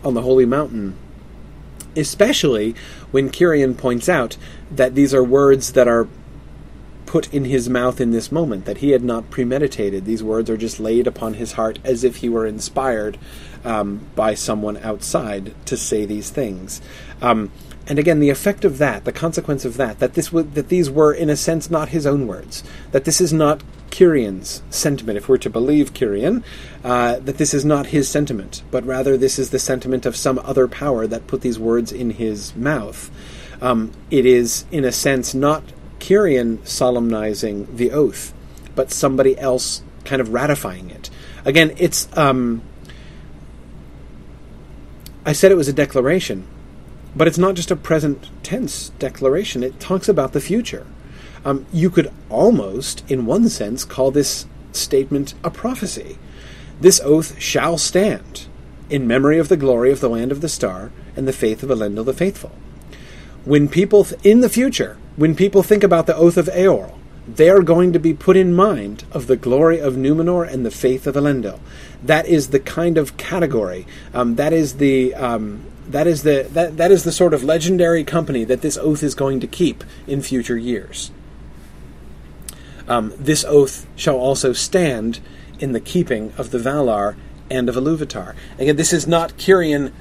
[0.05, 0.97] on the holy mountain
[1.97, 2.74] especially
[3.11, 4.37] when Cirion points out
[4.70, 6.09] that these are words that are
[7.07, 10.05] put in his mouth in this moment, that he had not premeditated.
[10.05, 13.18] These words are just laid upon his heart as if he were inspired
[13.64, 16.83] um, by someone outside to say these things.
[17.22, 17.51] Um,
[17.89, 20.91] and again, the effect of that, the consequence of that, that this w- that these
[20.91, 22.62] were in a sense not his own words,
[22.93, 26.45] that this is not Cirion's sentiment, if we're to believe Cirion,
[26.84, 30.39] uh, that this is not his sentiment, but rather this is the sentiment of some
[30.41, 33.11] other power that put these words in his mouth.
[33.62, 35.64] Um, it is, in a sense, not
[35.99, 38.34] Cirion solemnizing the oath,
[38.74, 41.11] but somebody else kind of ratifying it.
[41.47, 42.09] Again, it's.
[42.16, 42.62] Um,
[45.24, 46.47] I said it was a declaration,
[47.19, 49.64] but it's not just a present tense declaration.
[49.64, 50.87] It talks about the future.
[51.45, 56.16] Um, you could almost, in one sense, call this statement a prophecy.
[56.81, 58.47] This oath shall stand
[58.89, 61.71] in memory of the glory of the land of the star and the faith of
[61.71, 62.53] Elendil the faithful.
[63.45, 66.95] When people, th- in the future, when people think about the oath of Eorl,
[67.27, 70.71] they are going to be put in mind of the glory of Numenor and the
[70.71, 71.59] faith of Elendil.
[72.03, 73.87] That is the kind of category.
[74.14, 78.05] Um, that is the um, that is the that, that is the sort of legendary
[78.05, 81.11] company that this oath is going to keep in future years.
[82.86, 85.20] Um, this oath shall also stand
[85.59, 87.16] in the keeping of the Valar
[87.51, 88.34] and of Iluvatar.
[88.59, 89.93] Again, this is not Cirion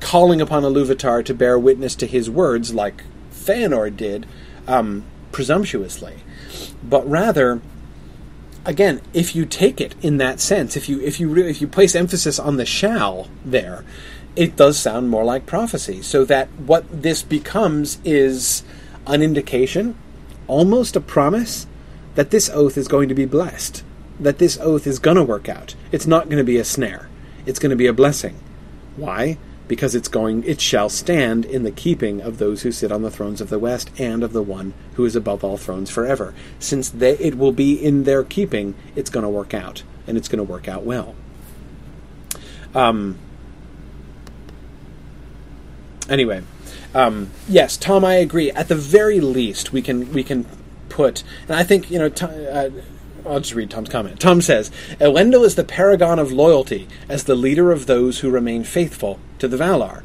[0.00, 4.26] calling upon Iluvatar to bear witness to his words like Feanor did,
[4.66, 6.16] um, presumptuously,
[6.82, 7.60] but rather,
[8.64, 11.94] again, if you take it in that sense, if you if you if you place
[11.94, 13.84] emphasis on the shall there,
[14.36, 16.02] it does sound more like prophecy.
[16.02, 18.62] So that what this becomes is
[19.06, 19.96] an indication,
[20.46, 21.66] almost a promise,
[22.14, 23.82] that this oath is going to be blessed,
[24.20, 25.74] that this oath is going to work out.
[25.90, 27.08] It's not going to be a snare.
[27.44, 28.38] It's going to be a blessing.
[28.96, 29.38] Why?
[29.68, 33.10] because it's going it shall stand in the keeping of those who sit on the
[33.10, 36.88] thrones of the west and of the one who is above all thrones forever since
[36.90, 40.38] they, it will be in their keeping it's going to work out and it's going
[40.38, 41.14] to work out well
[42.74, 43.18] um,
[46.08, 46.42] anyway
[46.94, 50.46] um, yes tom i agree at the very least we can we can
[50.88, 52.70] put and i think you know uh,
[53.26, 54.20] I'll just read Tom's comment.
[54.20, 58.64] Tom says, Elendil is the paragon of loyalty as the leader of those who remain
[58.64, 60.02] faithful to the Valar.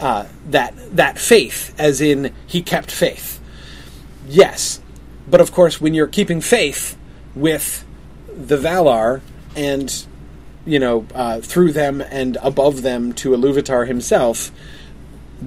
[0.00, 3.40] Uh, that that faith, as in he kept faith.
[4.26, 4.80] Yes,
[5.30, 6.98] but of course, when you're keeping faith
[7.34, 7.84] with
[8.36, 9.20] the Valar
[9.54, 10.04] and
[10.66, 14.50] you know uh, through them and above them to Iluvatar himself,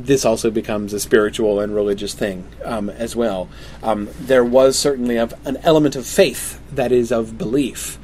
[0.05, 3.49] this also becomes a spiritual and religious thing um, as well.
[3.83, 7.97] Um, there was certainly a, an element of faith that is of belief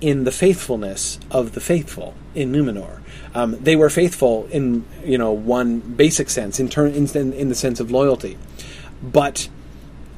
[0.00, 3.00] in the faithfulness of the faithful in Numenor.
[3.34, 7.54] Um, they were faithful in you know one basic sense, in, turn, in, in the
[7.54, 8.36] sense of loyalty,
[9.02, 9.48] but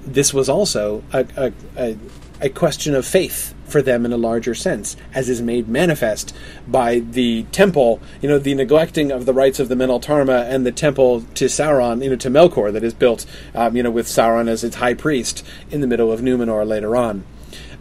[0.04, 1.98] this was also a, a, a,
[2.40, 6.34] a question of faith for them in a larger sense, as is made manifest
[6.68, 10.72] by the temple, you know, the neglecting of the rites of the Meneltarma and the
[10.72, 13.24] temple to Sauron, you know, to Melkor that is built,
[13.54, 16.94] um, you know, with Sauron as its high priest in the middle of Numenor later
[16.96, 17.24] on.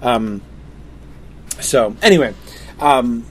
[0.02, 0.42] Um,
[1.60, 2.34] so, anyway,
[2.80, 3.26] um,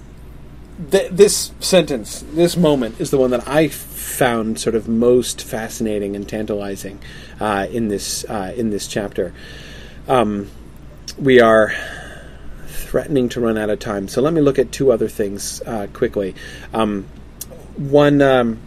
[0.91, 6.15] th- this sentence, this moment, is the one that I found sort of most fascinating
[6.15, 7.01] and tantalizing
[7.41, 9.33] uh, in this uh, in this chapter.
[10.09, 10.51] Um,
[11.19, 11.75] we are
[12.67, 15.87] threatening to run out of time, so let me look at two other things uh,
[15.93, 16.35] quickly.
[16.73, 17.07] Um,
[17.77, 18.59] one, um,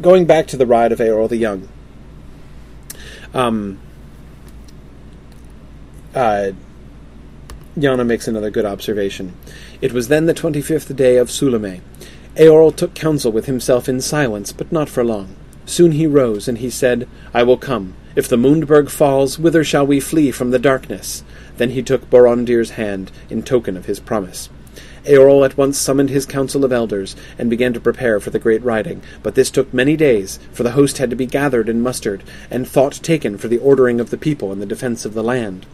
[0.00, 1.68] going back to the ride of Eorl the Young.
[3.32, 3.80] Um,
[6.14, 6.52] uh,
[7.76, 9.34] Yana makes another good observation.
[9.80, 11.80] It was then the twenty fifth day of Sulime.
[12.36, 15.34] Eorl took counsel with himself in silence, but not for long.
[15.66, 17.94] Soon he rose, and he said, I will come.
[18.16, 21.24] If the Mundburg falls, whither shall we flee from the darkness?
[21.56, 24.48] Then he took Borondir's hand in token of his promise.
[25.04, 28.62] Eorl at once summoned his council of elders and began to prepare for the great
[28.62, 32.22] riding, but this took many days, for the host had to be gathered and mustered,
[32.50, 35.66] and thought taken for the ordering of the people and the defence of the land.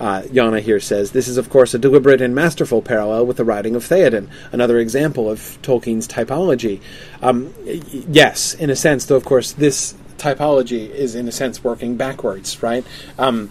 [0.00, 3.44] Uh, Yana here says this is, of course, a deliberate and masterful parallel with the
[3.44, 6.80] riding of Theoden, another example of Tolkien's typology.
[7.20, 11.96] Um, yes, in a sense, though, of course, this typology is, in a sense, working
[11.96, 12.84] backwards, right?
[13.18, 13.50] Um,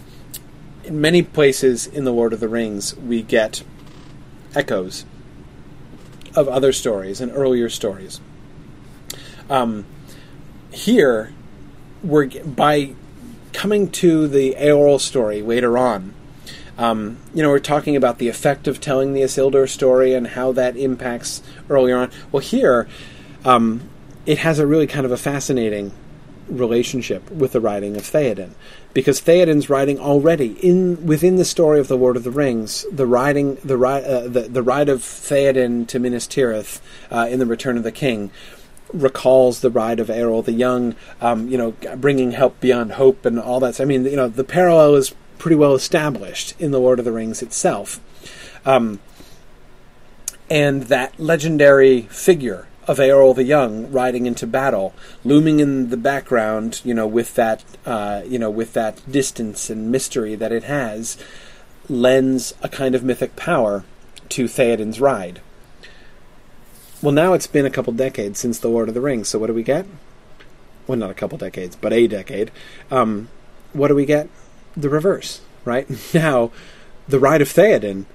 [0.84, 3.62] in many places in the Lord of the Rings, we get
[4.54, 5.04] echoes
[6.34, 8.20] of other stories and earlier stories.
[9.50, 9.84] Um,
[10.70, 11.32] here,
[12.02, 12.94] we're by
[13.52, 16.14] coming to the Eorl story later on.
[16.78, 20.52] Um, you know, we're talking about the effect of telling the Isildur story and how
[20.52, 22.10] that impacts earlier on.
[22.32, 22.88] Well, here,
[23.44, 23.88] um,
[24.24, 25.92] it has a really kind of a fascinating
[26.48, 28.50] relationship with the riding of Theoden,
[28.94, 33.06] because Theoden's riding already in within the story of the Lord of the Rings, the
[33.06, 36.80] riding the uh, the, the ride of Theoden to Minas Tirith
[37.10, 38.30] uh, in the Return of the King
[38.92, 43.38] recalls the ride of Eorl the Young, um, you know, bringing help beyond hope and
[43.38, 43.80] all that.
[43.80, 47.12] I mean, you know, the parallel is pretty well established in the Lord of the
[47.12, 48.00] Rings itself.
[48.64, 49.00] Um,
[50.50, 54.92] and that legendary figure of Eorl the Young riding into battle,
[55.24, 59.90] looming in the background, you know, with that, uh, you know, with that distance and
[59.90, 61.16] mystery that it has,
[61.88, 63.84] lends a kind of mythic power
[64.30, 65.40] to Theoden's ride.
[67.00, 69.48] Well, now it's been a couple decades since the Lord of the Rings, so what
[69.48, 69.86] do we get?
[70.86, 72.50] Well, not a couple decades, but a decade.
[72.90, 73.28] Um,
[73.72, 74.28] what do we get?
[74.76, 75.88] The reverse, right?
[76.14, 76.50] Now,
[77.08, 78.06] the ride of Theoden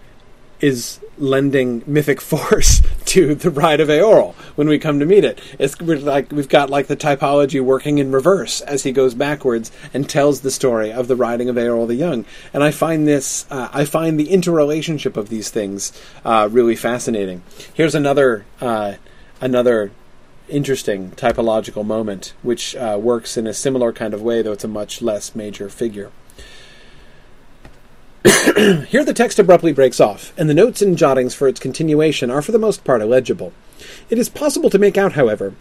[0.60, 5.40] is lending mythic force to the Ride of Eorl when we come to meet it.
[5.58, 10.10] It's like we've got like the typology working in reverse as he goes backwards and
[10.10, 12.26] tells the story of the riding of Eorl the Young.
[12.54, 15.94] And I find this, uh, I find the interrelationship of these things
[16.26, 17.44] uh, really fascinating.
[17.74, 18.96] Here's another, uh,
[19.40, 19.92] another
[20.50, 24.68] interesting typological moment which uh, works in a similar kind of way, though it's a
[24.68, 26.12] much less major figure.
[28.88, 32.42] Here the text abruptly breaks off, and the notes and jottings for its continuation are
[32.42, 33.54] for the most part illegible.
[34.10, 35.54] It is possible to make out, however,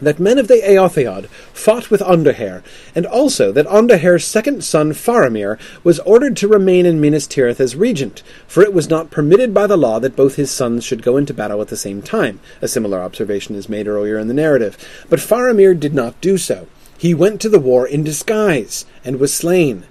[0.00, 2.62] that men of the Eotheod fought with Ondoher,
[2.94, 7.74] and also that Ondoher's second son Faramir was ordered to remain in Minas Tirith as
[7.74, 11.16] regent, for it was not permitted by the law that both his sons should go
[11.16, 12.40] into battle at the same time.
[12.60, 14.76] A similar observation is made earlier in the narrative.
[15.08, 16.68] But Faramir did not do so.
[16.98, 19.84] He went to the war in disguise, and was slain.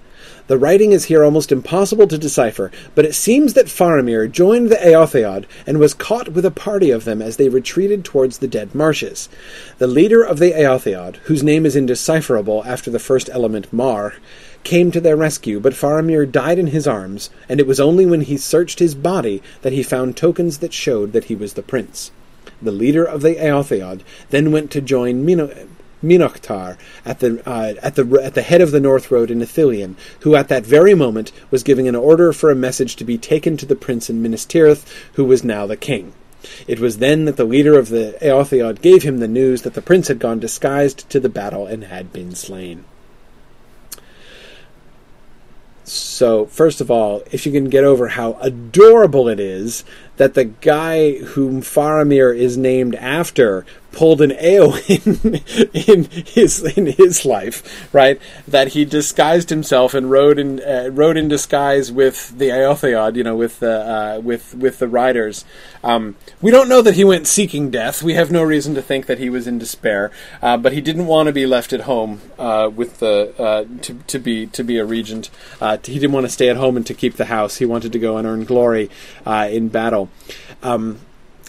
[0.48, 4.76] The writing is here almost impossible to decipher, but it seems that Faramir joined the
[4.76, 8.72] Eotheod and was caught with a party of them as they retreated towards the dead
[8.72, 9.28] marshes.
[9.78, 14.14] The leader of the Eotheod, whose name is indecipherable after the first element Mar,
[14.62, 18.20] came to their rescue, but Faramir died in his arms, and it was only when
[18.20, 22.12] he searched his body that he found tokens that showed that he was the prince.
[22.62, 25.50] The leader of the Eotheod then went to join Mino-
[26.06, 29.96] Minohtar at the uh, at the at the head of the North Road in Ithilien,
[30.20, 33.56] who at that very moment was giving an order for a message to be taken
[33.56, 36.12] to the prince in Minas Tirith, who was now the king.
[36.66, 39.82] It was then that the leader of the Eotheod gave him the news that the
[39.82, 42.84] prince had gone disguised to the battle and had been slain.
[46.16, 49.84] So, first of all, if you can get over how adorable it is
[50.16, 55.42] that the guy whom Faramir is named after pulled an Eowyn
[55.88, 58.20] in his in his life, right?
[58.46, 63.24] That he disguised himself and rode in uh, rode in disguise with the Eotheod, you
[63.24, 65.44] know, with the uh, with with the riders.
[65.82, 68.02] Um, we don't know that he went seeking death.
[68.02, 70.10] We have no reason to think that he was in despair,
[70.42, 73.94] uh, but he didn't want to be left at home uh, with the uh, to
[73.94, 75.30] to be to be a regent.
[75.60, 77.56] Uh, he didn't want to stay at home and to keep the house.
[77.56, 78.90] He wanted to go and earn glory
[79.26, 80.08] in battle.
[80.62, 81.00] Um,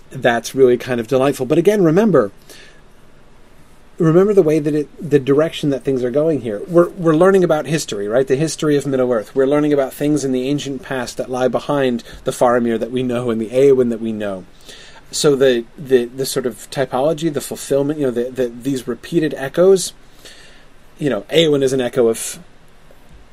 [0.10, 1.46] that's really kind of delightful.
[1.46, 2.32] But again, remember,
[3.98, 6.62] remember the way that it, the direction that things are going here.
[6.68, 8.28] We're we're learning about history, right?
[8.28, 9.36] The history of Middle Earth.
[9.36, 13.04] We're learning about things in the ancient past that lie behind the Faramir that we
[13.04, 14.46] know and the Eowyn that we know.
[15.12, 19.34] So the the the sort of typology, the fulfillment, you know, the, the these repeated
[19.36, 19.94] echoes.
[20.98, 22.40] You know, Eowyn is an echo of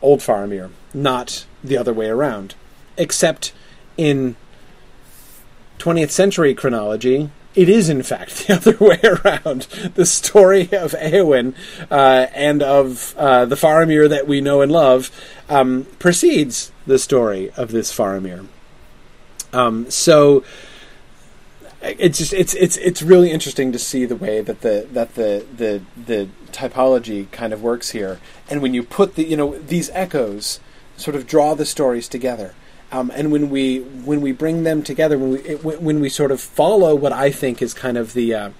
[0.05, 2.55] old Faramir, not the other way around,
[2.97, 3.53] except
[3.97, 4.37] in
[5.79, 9.63] 20th century chronology, it is in fact the other way around.
[9.95, 11.55] The story of Eowyn
[11.91, 15.11] uh, and of uh, the Faramir that we know and love
[15.49, 18.47] um, precedes the story of this Faramir.
[19.53, 20.45] Um, so
[21.81, 25.47] it's just it's it's it's really interesting to see the way that the that the
[25.57, 28.19] the the typology kind of works here,
[28.49, 30.61] and when you put the you know these echoes
[30.97, 32.55] sort of draw the stories together
[32.95, 36.31] Um, and when we when we bring them together, when we it, when we sort
[36.31, 38.51] of follow what I think is kind of the uh,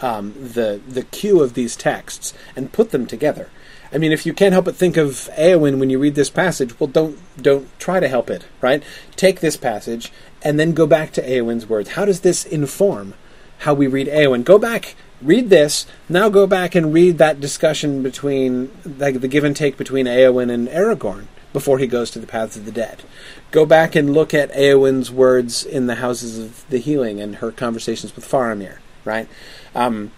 [0.00, 3.48] um, the the cue of these texts and put them together.
[3.92, 6.78] I mean, if you can't help but think of Eowyn when you read this passage,
[6.78, 8.84] well, don't don't try to help it, right?
[9.16, 10.12] Take this passage
[10.42, 11.90] and then go back to Eowyn's words.
[11.90, 13.14] How does this inform
[13.58, 14.44] how we read Eowyn?
[14.44, 15.86] Go back, read this.
[16.08, 20.52] Now go back and read that discussion between like the give and take between Eowyn
[20.52, 23.02] and Aragorn before he goes to the paths of the dead.
[23.50, 27.50] Go back and look at Eowyn's words in the Houses of the Healing and her
[27.50, 29.28] conversations with Faramir, right?
[29.74, 30.12] Um,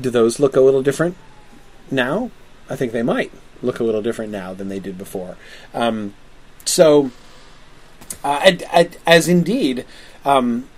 [0.00, 1.16] do those look a little different
[1.90, 2.30] now?
[2.68, 3.32] I think they might
[3.62, 5.36] look a little different now than they did before.
[5.74, 6.14] Um,
[6.64, 7.10] so,
[8.22, 8.52] uh,
[9.06, 9.84] as indeed,
[10.24, 10.68] um,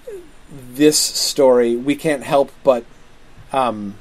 [0.51, 2.85] this story, we can't help but
[3.53, 3.97] um,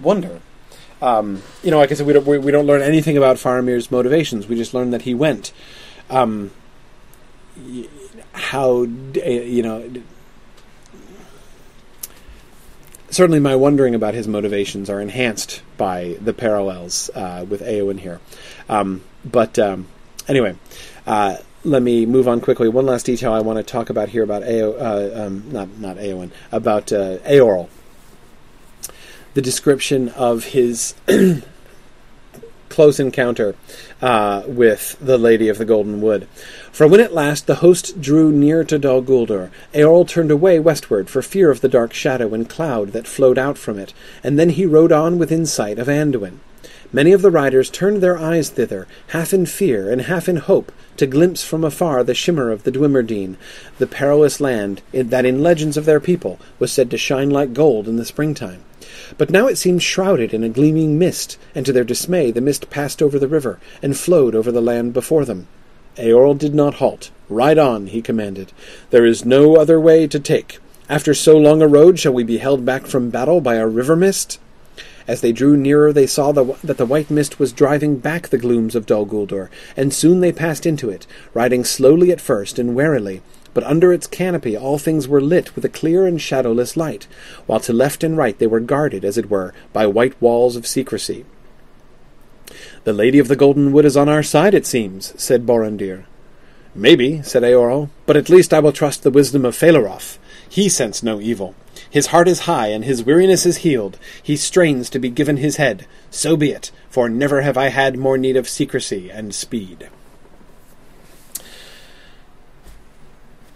[0.00, 0.40] wonder
[1.02, 3.90] um, you know, like I said, we don't we, we, don't learn anything about Faramir's
[3.90, 4.46] motivations.
[4.46, 5.52] We just learn that he went.
[6.08, 6.52] Um,
[8.32, 9.90] how you know?
[13.10, 18.20] Certainly, my wondering about his motivations are enhanced by the parallels uh, with Eowyn here.
[18.68, 19.88] Um, but um,
[20.28, 20.56] anyway,
[21.04, 22.68] uh, let me move on quickly.
[22.68, 25.96] One last detail I want to talk about here about Eo, uh, um, not not
[25.96, 27.68] Eowyn, about uh, Eorl
[29.34, 30.94] the description of his
[32.68, 33.54] close encounter
[34.00, 36.28] uh, with the Lady of the Golden Wood.
[36.70, 41.08] For when at last the host drew near to Dol Guldur, Eorl turned away westward
[41.08, 44.50] for fear of the dark shadow and cloud that flowed out from it, and then
[44.50, 46.38] he rode on within sight of Anduin.
[46.94, 50.70] Many of the riders turned their eyes thither, half in fear and half in hope,
[50.98, 53.36] to glimpse from afar the shimmer of the Dwimordene,
[53.78, 57.88] the perilous land that in legends of their people was said to shine like gold
[57.88, 58.62] in the springtime.
[59.16, 62.68] But now it seemed shrouded in a gleaming mist, and to their dismay the mist
[62.68, 65.46] passed over the river, and flowed over the land before them.
[65.96, 67.10] Eorl did not halt.
[67.30, 68.52] Ride on, he commanded.
[68.90, 70.58] There is no other way to take.
[70.90, 73.96] After so long a road, shall we be held back from battle by a river
[73.96, 74.38] mist?
[75.08, 78.38] As they drew nearer, they saw the, that the white mist was driving back the
[78.38, 82.74] glooms of Dol Guldur, and soon they passed into it, riding slowly at first and
[82.74, 83.22] warily.
[83.54, 87.06] But under its canopy all things were lit with a clear and shadowless light,
[87.46, 90.66] while to left and right they were guarded, as it were, by white walls of
[90.66, 91.24] secrecy.
[92.84, 96.04] The Lady of the Golden Wood is on our side, it seems, said Borondir.
[96.74, 100.18] Maybe, said Eorl, but at least I will trust the wisdom of Felarof.
[100.52, 101.54] He scents no evil.
[101.88, 103.98] His heart is high, and his weariness is healed.
[104.22, 105.86] He strains to be given his head.
[106.10, 109.88] So be it, for never have I had more need of secrecy and speed.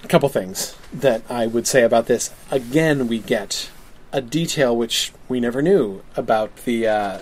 [0.02, 2.30] A couple things that I would say about this.
[2.50, 3.68] Again, we get
[4.10, 7.18] a detail which we never knew about the uh,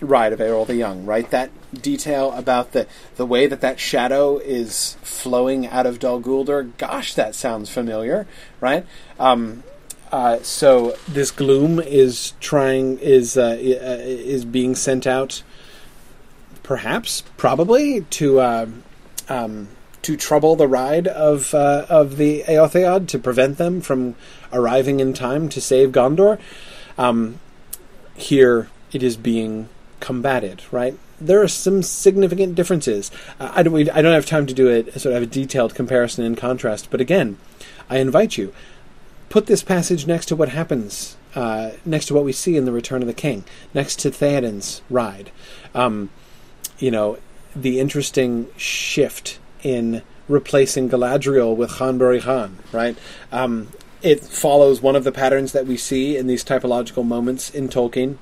[0.00, 1.28] ride of Eorl the Young, right?
[1.30, 2.86] That detail about the,
[3.16, 6.76] the way that that shadow is flowing out of Dol Guldur.
[6.78, 8.26] Gosh, that sounds familiar,
[8.60, 8.86] right?
[9.18, 9.62] Um,
[10.12, 15.42] uh, so this gloom is trying is uh, uh, is being sent out,
[16.62, 18.66] perhaps, probably to uh,
[19.28, 19.68] um,
[20.02, 24.14] to trouble the ride of uh, of the Eotheod to prevent them from
[24.52, 26.38] arriving in time to save Gondor.
[26.96, 27.40] Um,
[28.14, 29.68] here it is being
[30.06, 30.96] combated, right?
[31.20, 33.10] There are some significant differences.
[33.40, 36.36] I don't, I don't have time to do a sort of a detailed comparison and
[36.36, 37.38] contrast, but again,
[37.90, 38.54] I invite you
[39.30, 42.70] put this passage next to what happens, uh, next to what we see in the
[42.70, 43.42] Return of the King,
[43.74, 45.32] next to Theoden's ride.
[45.74, 46.10] Um,
[46.78, 47.18] you know,
[47.56, 52.96] the interesting shift in replacing Galadriel with Khan Khan, right?
[53.32, 53.72] Um,
[54.02, 58.18] it follows one of the patterns that we see in these typological moments in Tolkien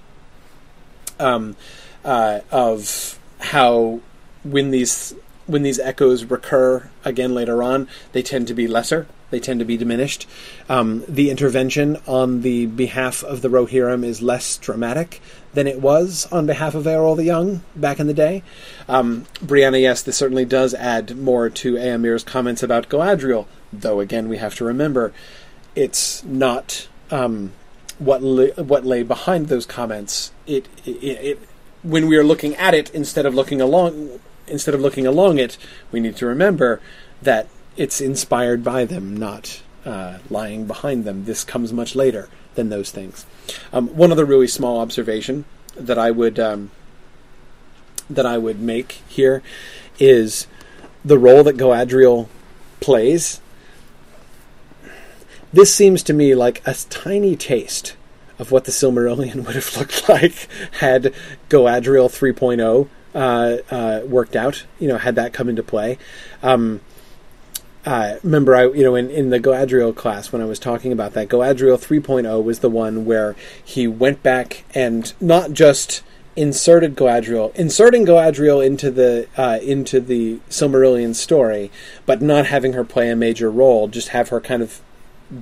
[1.19, 1.57] um,
[2.05, 4.01] uh, of how
[4.43, 5.15] when these
[5.47, 9.67] when these echoes recur again later on, they tend to be lesser they tend to
[9.67, 10.29] be diminished.
[10.69, 15.21] Um, the intervention on the behalf of the Rohirrim is less dramatic
[15.55, 18.45] than it was on behalf of Eorl the Young back in the day.
[18.89, 24.29] Um, Brianna, yes, this certainly does add more to Eomer's comments about Galadriel, though again
[24.29, 25.13] we have to remember
[25.75, 27.53] it's not um,
[27.99, 30.33] what what lay behind those comments.
[30.47, 31.49] It, it, it
[31.83, 35.57] when we are looking at it instead of looking along instead of looking along it,
[35.91, 36.81] we need to remember
[37.23, 41.25] that it's inspired by them, not uh, lying behind them.
[41.25, 43.27] This comes much later than those things.
[43.73, 45.45] Um, one other really small observation
[45.77, 46.71] that I would um,
[48.09, 49.43] that I would make here
[49.99, 50.47] is
[51.05, 52.29] the role that Galadriel
[52.81, 53.41] plays.
[55.55, 57.95] This seems to me like a tiny taste
[58.41, 60.49] of what the Silmarillion would have looked like
[60.81, 61.15] had
[61.49, 64.65] Galadriel 3.0 uh, uh, worked out.
[64.81, 65.97] You know, had that come into play.
[66.43, 66.81] Um,
[67.87, 71.13] uh, remember, I you know in, in the Galadriel class when I was talking about
[71.13, 76.03] that, Galadriel 3.0 was the one where he went back and not just
[76.35, 81.71] inserted Galadriel, inserting Galadriel into the uh, into the Silmarillion story,
[82.07, 84.81] but not having her play a major role, just have her kind of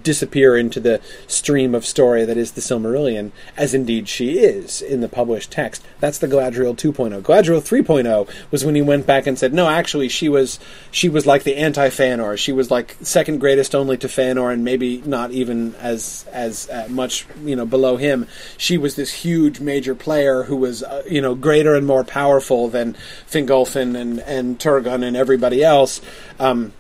[0.02, 5.00] disappear into the stream of story that is the Silmarillion, as indeed she is in
[5.00, 5.84] the published text.
[6.00, 7.22] That's the Galadriel 2.0.
[7.22, 10.58] Galadriel 3.0 was when he went back and said, no, actually, she was
[10.90, 12.38] she was like the anti-Feanor.
[12.38, 16.86] She was like second greatest only to Feanor, and maybe not even as as uh,
[16.88, 18.26] much you know below him.
[18.56, 22.68] She was this huge major player who was uh, you know greater and more powerful
[22.68, 22.96] than
[23.28, 26.00] Fingolfin and and Turgon and everybody else.
[26.38, 26.72] Um,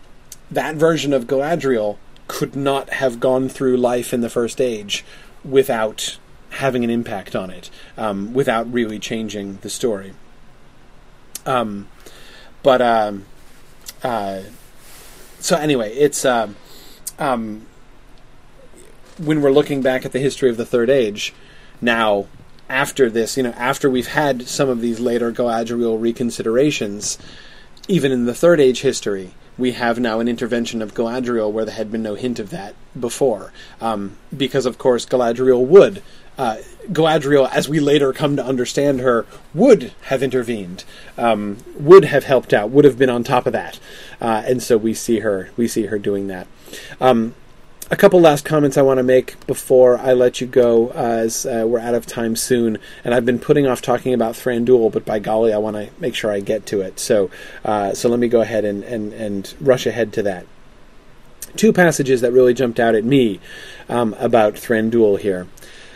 [0.50, 1.96] that version of Galadriel
[2.32, 5.04] could not have gone through life in the first age
[5.44, 6.16] without
[6.48, 7.68] having an impact on it,
[7.98, 10.14] um, without really changing the story.
[11.44, 11.88] Um,
[12.62, 13.26] but um,
[14.02, 14.40] uh,
[15.40, 16.56] so anyway, it's um,
[17.18, 17.66] um,
[19.18, 21.34] when we're looking back at the history of the Third Age
[21.82, 22.26] now.
[22.66, 27.18] After this, you know, after we've had some of these later Galadriel reconsiderations,
[27.86, 31.74] even in the Third Age history, we have now an intervention of Galadriel where there
[31.74, 33.52] had been no hint of that before.
[33.80, 36.02] Um, because, of course, Galadriel would.
[36.38, 36.56] Uh,
[36.88, 40.84] Galadriel, as we later come to understand her, would have intervened,
[41.18, 43.78] um, would have helped out, would have been on top of that,
[44.20, 46.46] uh, and so we see her, we see her doing that.
[47.00, 47.34] Um,
[47.92, 51.44] a couple last comments I want to make before I let you go, uh, as
[51.44, 52.78] uh, we're out of time soon.
[53.04, 56.14] And I've been putting off talking about Thranduil, but by golly, I want to make
[56.14, 56.98] sure I get to it.
[56.98, 57.30] So,
[57.66, 60.46] uh, so let me go ahead and, and, and rush ahead to that.
[61.54, 63.40] Two passages that really jumped out at me
[63.90, 65.46] um, about Thranduil here.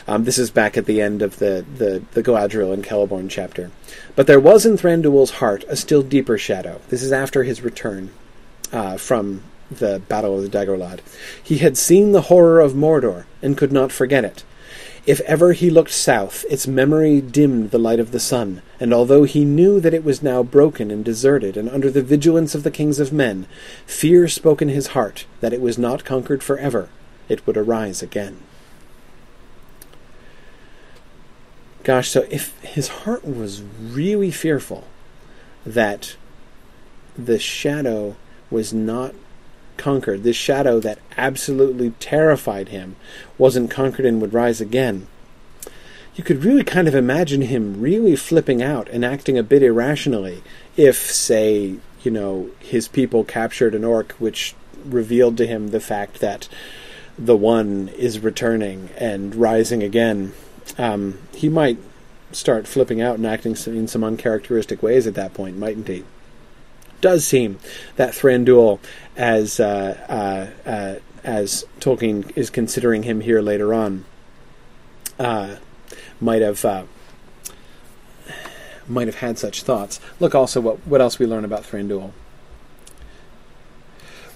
[0.06, 3.70] Um, this is back at the end of the, the, the Galadriel and Celeborn chapter.
[4.14, 6.82] But there was in Thranduil's heart a still deeper shadow.
[6.90, 8.10] This is after his return
[8.70, 11.00] uh, from the Battle of the Dagorlad.
[11.42, 14.44] He had seen the horror of Mordor and could not forget it.
[15.06, 19.22] If ever he looked south, its memory dimmed the light of the sun, and although
[19.22, 22.72] he knew that it was now broken and deserted and under the vigilance of the
[22.72, 23.46] kings of men,
[23.86, 26.88] fear spoke in his heart that it was not conquered for ever,
[27.28, 28.38] it would arise again.
[31.84, 34.88] Gosh, so if his heart was really fearful
[35.64, 36.16] that
[37.16, 38.16] the shadow
[38.50, 39.14] was not
[39.76, 42.96] conquered, this shadow that absolutely terrified him,
[43.38, 45.06] wasn't conquered and would rise again.
[46.14, 50.42] You could really kind of imagine him really flipping out and acting a bit irrationally
[50.76, 54.54] if, say, you know, his people captured an orc which
[54.84, 56.48] revealed to him the fact that
[57.18, 60.32] the one is returning and rising again.
[60.78, 61.78] Um, he might
[62.32, 66.04] start flipping out and acting in some uncharacteristic ways at that point, mightn't he?
[67.00, 67.58] does seem
[67.96, 68.80] that Thranduil,
[69.16, 70.94] as uh, uh, uh,
[71.24, 74.04] as Tolkien is considering him here later on,
[75.18, 75.56] uh,
[76.20, 76.84] might have uh,
[78.86, 80.00] might have had such thoughts.
[80.20, 82.12] Look also what what else we learn about Thranduil.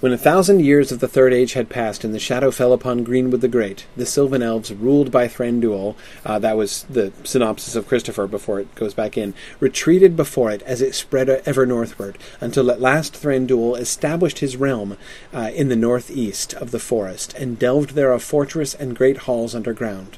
[0.01, 3.05] When a thousand years of the Third Age had passed and the shadow fell upon
[3.05, 5.95] Greenwood the Great, the Sylvan Elves, ruled by Thranduil,
[6.25, 10.63] uh, that was the synopsis of Christopher before it goes back in, retreated before it
[10.63, 14.97] as it spread ever northward, until at last Thranduil established his realm
[15.35, 19.55] uh, in the northeast of the forest, and delved there a fortress and great halls
[19.55, 20.17] underground.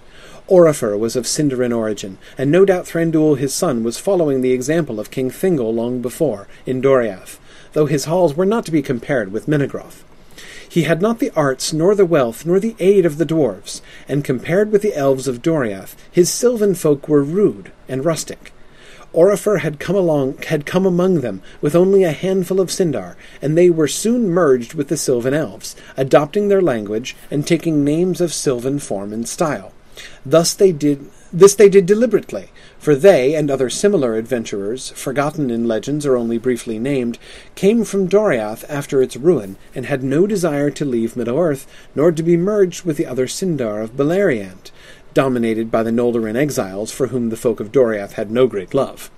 [0.49, 5.01] Oropher was of Sindarin origin, and no doubt Thranduil his son was following the example
[5.01, 7.41] of King Thingol long before, in Doriath
[7.73, 10.05] though his halls were not to be compared with Menegroth.
[10.69, 14.25] He had not the arts, nor the wealth, nor the aid of the dwarfs, and
[14.25, 18.53] compared with the elves of Doriath, his sylvan folk were rude and rustic.
[19.13, 23.57] Oropher had come along had come among them with only a handful of Sindar, and
[23.57, 28.33] they were soon merged with the Sylvan elves, adopting their language and taking names of
[28.33, 29.73] Sylvan form and style.
[30.25, 32.49] Thus they did this they did deliberately,
[32.83, 37.17] for they and other similar adventurers, forgotten in legends or only briefly named,
[37.55, 41.65] came from Doriath after its ruin, and had no desire to leave Middle-earth,
[41.95, 44.73] nor to be merged with the other Sindar of Beleriand,
[45.15, 49.13] dominated by the Noldorin exiles for whom the folk of Doriath had no great love.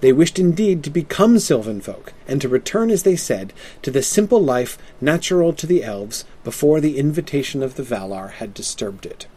[0.00, 3.52] They wished indeed to become sylvan folk, and to return, as they said,
[3.82, 8.52] to the simple life natural to the elves before the invitation of the Valar had
[8.52, 9.28] disturbed it.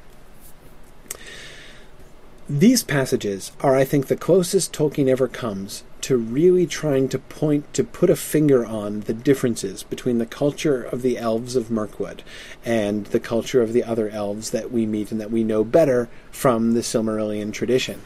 [2.50, 7.72] These passages are, I think, the closest Tolkien ever comes to really trying to point
[7.76, 12.24] to put a finger on the differences between the culture of the elves of Mirkwood
[12.66, 16.10] and the culture of the other elves that we meet and that we know better
[16.32, 18.02] from the Silmarillion tradition.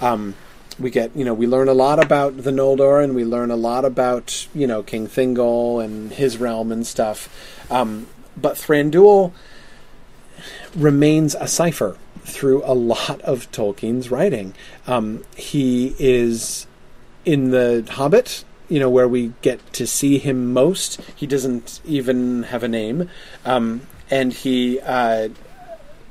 [0.00, 0.36] Um,
[0.78, 3.56] we get you know we learn a lot about the Noldor and we learn a
[3.56, 7.28] lot about you know King Thingol and his realm and stuff.
[7.70, 8.06] Um,
[8.38, 9.32] but Thranduil
[10.74, 14.54] remains a cipher through a lot of Tolkien's writing.
[14.86, 16.66] Um, he is
[17.24, 21.00] in the Hobbit, you know, where we get to see him most.
[21.16, 23.08] He doesn't even have a name,
[23.44, 25.28] um, and he, uh,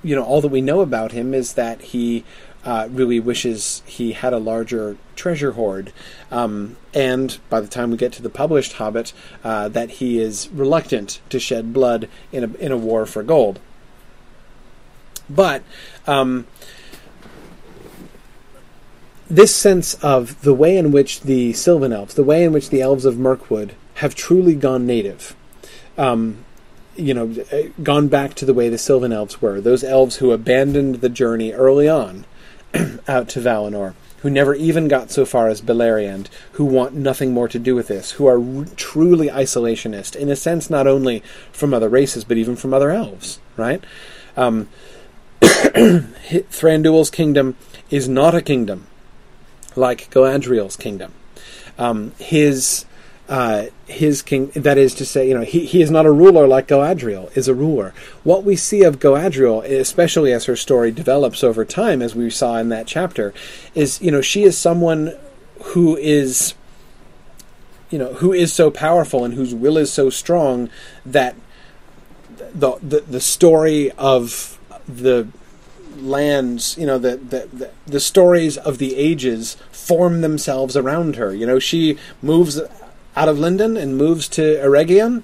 [0.04, 2.24] you know, all that we know about him is that he.
[2.64, 5.92] Uh, really wishes he had a larger treasure hoard.
[6.30, 9.14] Um, and by the time we get to the published Hobbit,
[9.44, 13.60] uh, that he is reluctant to shed blood in a, in a war for gold.
[15.36, 15.64] But
[16.08, 16.48] um,
[19.30, 22.82] this sense of the way in which the Sylvan Elves, the way in which the
[22.82, 25.36] Elves of Mirkwood have truly gone native,
[25.98, 26.44] um,
[26.96, 27.34] you know,
[27.82, 31.54] gone back to the way the Sylvan Elves were, those elves who abandoned the journey
[31.54, 32.26] early on
[33.08, 37.48] out to Valinor, who never even got so far as Beleriand, who want nothing more
[37.48, 41.74] to do with this, who are r- truly isolationist, in a sense, not only from
[41.74, 43.84] other races, but even from other elves, right?
[44.36, 44.68] Um,
[45.42, 47.56] Thranduil's kingdom
[47.90, 48.88] is not a kingdom
[49.76, 51.14] like Galadriel's kingdom.
[51.78, 52.86] Um, his
[53.32, 56.46] uh, his king, that is to say, you know, he, he is not a ruler
[56.46, 57.94] like Galadriel is a ruler.
[58.24, 62.58] What we see of Galadriel, especially as her story develops over time, as we saw
[62.58, 63.34] in that chapter,
[63.74, 65.14] is you know she is someone
[65.64, 66.56] who is
[67.90, 70.70] you know who is so powerful and whose will is so strong
[71.06, 71.36] that
[72.54, 75.28] the the, the story of the
[75.98, 81.34] lands, you know, the, the, the, stories of the ages form themselves around her.
[81.34, 82.60] You know, she moves
[83.16, 85.24] out of Lindon and moves to Eregion.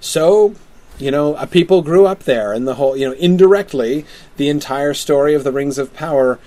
[0.00, 0.54] So,
[0.98, 4.04] you know, a people grew up there, and the whole, you know, indirectly,
[4.36, 6.38] the entire story of the Rings of Power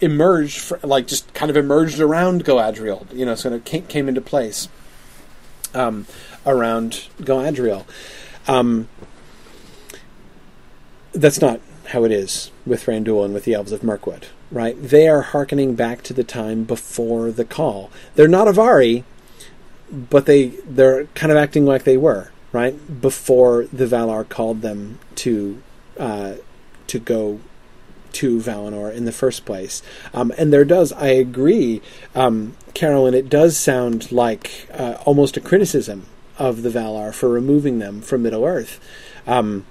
[0.00, 3.12] emerged, like, just kind of emerged around Galadriel.
[3.12, 4.68] You know, sort of came, came into place
[5.74, 6.06] um,
[6.44, 7.84] around Galadriel.
[8.46, 8.88] Um,
[11.12, 11.60] that's not
[11.92, 14.76] how it is with Thranduil and with the Elves of Mirkwood, right?
[14.80, 17.90] They are hearkening back to the time before the call.
[18.14, 19.04] They're not Avari,
[19.90, 23.00] but they they're kind of acting like they were, right?
[23.00, 25.62] Before the Valar called them to
[25.98, 26.34] uh,
[26.86, 27.40] to go
[28.12, 29.82] to Valinor in the first place.
[30.12, 31.80] Um, and there does, I agree,
[32.14, 36.06] um, Carolyn, it does sound like uh, almost a criticism
[36.38, 38.80] of the Valar for removing them from Middle Earth.
[39.26, 39.64] Um,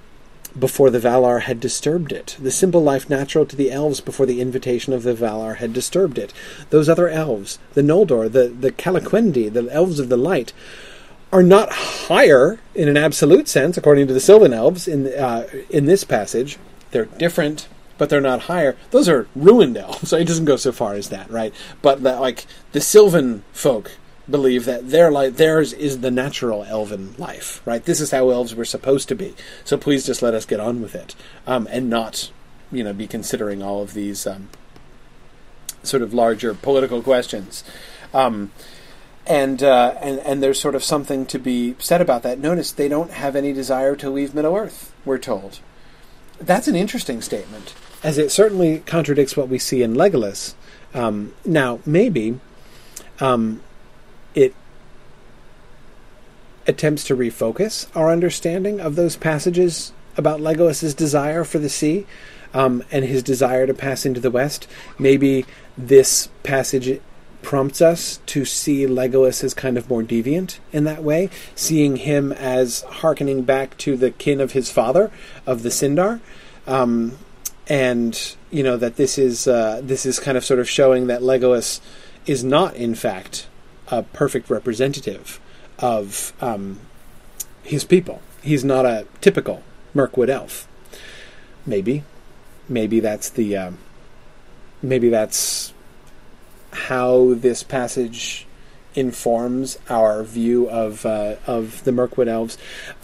[0.58, 2.36] before the Valar had disturbed it.
[2.38, 6.18] The simple life natural to the elves before the invitation of the Valar had disturbed
[6.18, 6.32] it.
[6.70, 10.52] Those other elves, the Noldor, the, the Calaquendi, the elves of the light,
[11.32, 15.86] are not higher in an absolute sense, according to the Sylvan elves in uh, in
[15.86, 16.58] this passage.
[16.90, 18.76] They're different, but they're not higher.
[18.90, 21.54] Those are ruined elves, so it doesn't go so far as that, right?
[21.80, 23.92] But like the Sylvan folk
[24.28, 27.84] believe that their life, theirs is the natural elven life, right?
[27.84, 29.34] This is how elves were supposed to be.
[29.64, 31.14] So please just let us get on with it,
[31.46, 32.30] um, and not,
[32.70, 34.48] you know, be considering all of these um,
[35.82, 37.64] sort of larger political questions.
[38.14, 38.52] Um,
[39.26, 42.38] and uh, and and there's sort of something to be said about that.
[42.38, 44.92] Notice they don't have any desire to leave Middle Earth.
[45.04, 45.60] We're told.
[46.40, 50.54] That's an interesting statement, as it certainly contradicts what we see in Legolas.
[50.92, 52.40] Um, now, maybe
[53.20, 53.62] um,
[54.34, 54.54] it
[56.66, 62.06] attempts to refocus our understanding of those passages about Legolas's desire for the sea
[62.54, 64.68] um, and his desire to pass into the west.
[64.98, 65.44] Maybe
[65.76, 67.00] this passage
[67.40, 72.32] prompts us to see Legolas as kind of more deviant in that way, seeing him
[72.32, 75.10] as hearkening back to the kin of his father,
[75.46, 76.20] of the Sindar.
[76.66, 77.18] Um,
[77.68, 81.20] and you know that this is uh, this is kind of sort of showing that
[81.20, 81.80] Legolas
[82.26, 83.46] is not, in fact,
[83.88, 85.40] a perfect representative
[85.78, 86.80] of um,
[87.62, 88.20] his people.
[88.42, 89.62] He's not a typical
[89.94, 90.68] Mirkwood elf.
[91.64, 92.02] Maybe,
[92.68, 93.78] maybe that's the um,
[94.82, 95.72] maybe that's
[96.72, 98.46] how this passage
[98.94, 102.58] informs our view of uh, of the Mirkwood elves.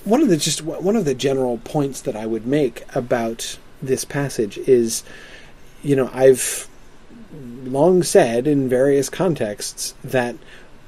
[0.05, 4.05] One of the just one of the general points that I would make about this
[4.05, 5.05] passage is,
[5.83, 6.69] you know, I've
[7.65, 10.37] long said in various contexts that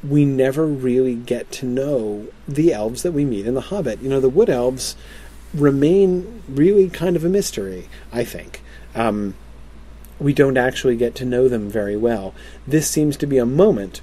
[0.02, 4.00] we never really get to know the elves that we meet in The Hobbit.
[4.00, 4.96] You know, the wood elves
[5.52, 8.62] remain really kind of a mystery, I think.
[8.94, 9.34] Um,
[10.18, 12.34] we don't actually get to know them very well.
[12.66, 14.00] This seems to be a moment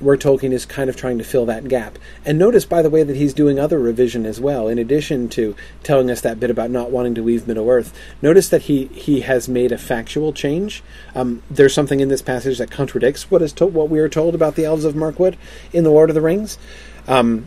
[0.00, 1.98] where Tolkien is kind of trying to fill that gap.
[2.24, 4.68] And notice, by the way, that he's doing other revision as well.
[4.68, 8.48] In addition to telling us that bit about not wanting to leave Middle Earth, notice
[8.48, 10.82] that he he has made a factual change.
[11.14, 14.34] Um, there's something in this passage that contradicts what is to- what we are told
[14.34, 15.36] about the elves of Mirkwood
[15.72, 16.58] in the Lord of the Rings,
[17.06, 17.46] um,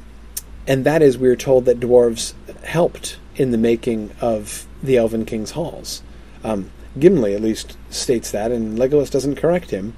[0.68, 2.34] and that is we are told that dwarves
[2.64, 6.02] helped in the making of the Elven King's halls.
[6.44, 9.96] Um, Gimli at least states that, and Legolas doesn't correct him.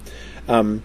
[0.48, 0.84] Um,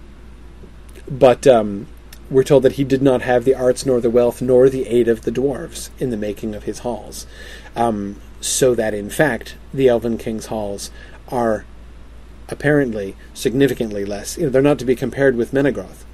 [1.10, 1.86] but um,
[2.30, 5.08] we're told that he did not have the arts nor the wealth nor the aid
[5.08, 7.26] of the dwarves in the making of his halls.
[7.74, 10.90] Um, so that in fact, the Elven King's halls
[11.28, 11.64] are
[12.48, 14.36] apparently significantly less.
[14.36, 16.04] You know, they're not to be compared with Menegroth,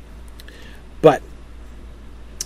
[1.03, 1.23] but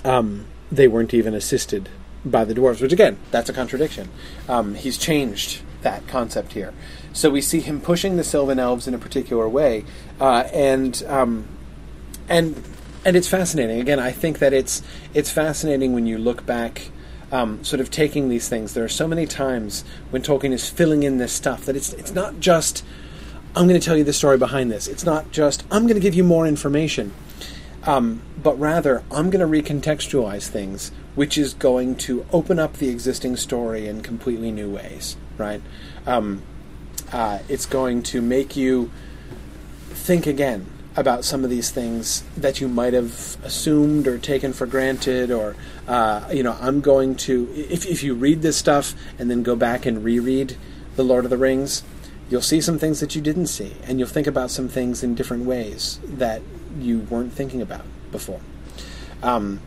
[0.04, 1.88] um, they weren't even assisted
[2.24, 2.80] by the dwarves.
[2.80, 4.10] Which again, that's a contradiction.
[4.48, 6.74] Um, he's changed that concept here.
[7.12, 9.84] So we see him pushing the Sylvan elves in a particular way,
[10.20, 11.48] uh, and um,
[12.28, 12.62] and
[13.04, 13.80] and it's fascinating.
[13.80, 14.82] Again, I think that it's
[15.14, 16.90] it's fascinating when you look back,
[17.32, 18.74] um, sort of taking these things.
[18.74, 22.12] There are so many times when Tolkien is filling in this stuff that it's it's
[22.12, 22.84] not just
[23.56, 24.86] I'm going to tell you the story behind this.
[24.88, 27.14] It's not just I'm going to give you more information,
[27.84, 32.88] um, but rather I'm going to recontextualize things, which is going to open up the
[32.88, 35.16] existing story in completely new ways.
[35.38, 35.62] Right?
[36.06, 36.42] Um,
[37.12, 38.90] uh, it's going to make you
[39.90, 40.66] think again
[40.98, 45.56] about some of these things that you might have assumed or taken for granted or
[45.86, 49.56] uh, you know i'm going to if, if you read this stuff and then go
[49.56, 50.56] back and reread
[50.96, 51.82] the lord of the rings
[52.30, 55.14] you'll see some things that you didn't see and you'll think about some things in
[55.14, 56.42] different ways that
[56.78, 58.40] you weren't thinking about before
[59.22, 59.60] um,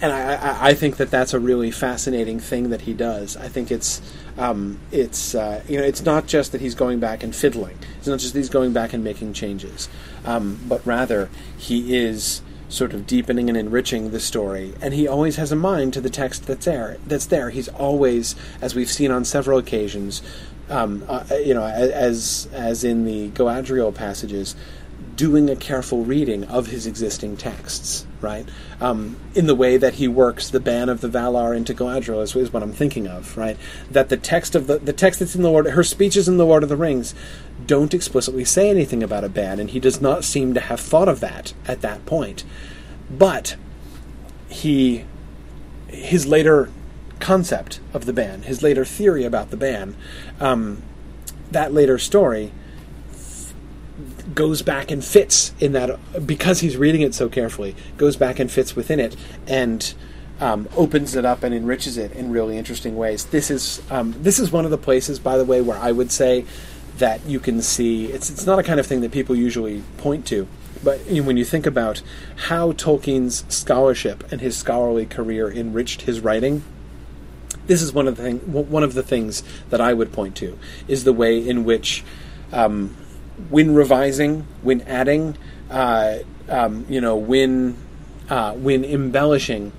[0.00, 3.36] and I, I, I, think that that's a really fascinating thing that he does.
[3.36, 4.00] I think it's
[4.38, 7.78] um, it's uh, you know it's not just that he's going back and fiddling.
[7.98, 9.88] It's not just that he's going back and making changes,
[10.24, 15.36] um, but rather he is sort of deepening and enriching the story, and he always
[15.36, 16.98] has a mind to the text that's there.
[17.06, 17.50] That's there.
[17.50, 20.22] He's always, as we've seen on several occasions,
[20.68, 24.56] um, uh, you know, as as in the Galadriel passages,
[25.16, 28.46] doing a careful reading of his existing texts, right?
[28.80, 32.36] Um, in the way that he works the ban of the Valar into Galadriel is,
[32.36, 33.56] is, what I'm thinking of, right?
[33.90, 36.46] That the text of the the text that's in the Lord, her speeches in the
[36.46, 37.14] Lord of the Rings,
[37.64, 41.08] don't explicitly say anything about a ban, and he does not seem to have thought
[41.08, 42.44] of that at that point.
[43.10, 43.56] But
[44.48, 45.04] he,
[45.88, 46.70] his later
[47.20, 49.96] concept of the ban, his later theory about the ban,
[50.40, 50.82] um,
[51.50, 52.52] that later story
[54.34, 58.50] goes back and fits in that because he's reading it so carefully goes back and
[58.50, 59.16] fits within it
[59.46, 59.94] and
[60.40, 63.26] um, opens it up and enriches it in really interesting ways.
[63.26, 66.10] This is um, this is one of the places by the way where I would
[66.10, 66.44] say
[66.98, 70.26] that you can see it's it's not a kind of thing that people usually point
[70.26, 70.48] to
[70.84, 72.02] but when you think about
[72.36, 76.62] how Tolkien's scholarship and his scholarly career enriched his writing
[77.66, 80.58] this is one of the thing, one of the things that I would point to
[80.88, 82.04] is the way in which
[82.52, 82.96] um,
[83.50, 85.36] when revising, when adding,
[85.70, 86.18] uh,
[86.48, 87.76] um, you know, when
[88.28, 89.72] uh, when embellishing,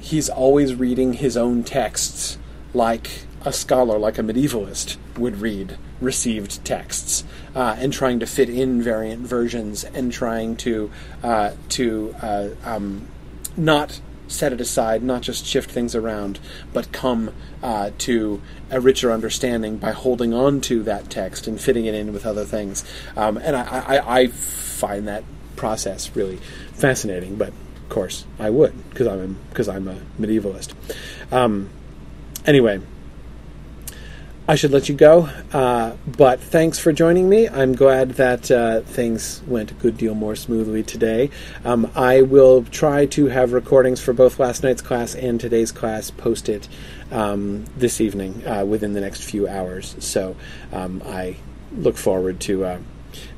[0.00, 2.38] he's always reading his own texts
[2.74, 7.24] like a scholar, like a medievalist would read received texts,
[7.54, 10.90] uh, and trying to fit in variant versions and trying to
[11.22, 13.06] uh, to uh, um,
[13.56, 16.38] not set it aside, not just shift things around,
[16.72, 17.32] but come
[17.62, 18.40] uh, to
[18.70, 22.44] a richer understanding by holding on to that text and fitting it in with other
[22.44, 22.84] things.
[23.16, 25.24] Um, and I, I, I, find that
[25.54, 26.36] process really
[26.72, 27.36] fascinating.
[27.36, 30.74] But of course, I would because I'm because I'm a medievalist.
[31.32, 31.70] Um,
[32.44, 32.80] anyway.
[34.48, 35.28] I should let you go.
[35.52, 37.48] Uh, but thanks for joining me.
[37.48, 41.30] I'm glad that uh, things went a good deal more smoothly today.
[41.64, 46.12] Um, I will try to have recordings for both last night's class and today's class
[46.12, 46.68] posted
[47.10, 49.96] um, this evening uh, within the next few hours.
[49.98, 50.36] So
[50.72, 51.36] um, I
[51.76, 52.78] look forward to uh,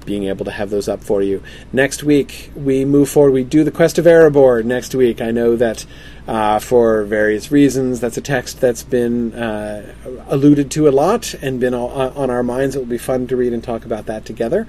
[0.04, 1.42] being able to have those up for you.
[1.72, 3.32] Next week, we move forward.
[3.32, 5.20] We do the Quest of Erebor next week.
[5.20, 5.86] I know that
[6.28, 9.94] uh, for various reasons, that's a text that's been uh,
[10.28, 12.76] alluded to a lot and been all, uh, on our minds.
[12.76, 14.68] It will be fun to read and talk about that together.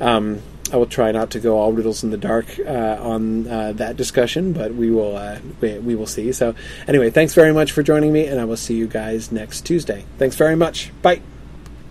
[0.00, 0.42] Um,
[0.72, 3.96] I will try not to go all riddles in the dark uh, on uh, that
[3.96, 6.32] discussion, but we will uh, we, we, will see.
[6.32, 6.56] So
[6.88, 10.04] anyway, thanks very much for joining me, and I will see you guys next Tuesday.
[10.18, 10.90] Thanks very much.
[11.02, 11.20] Bye.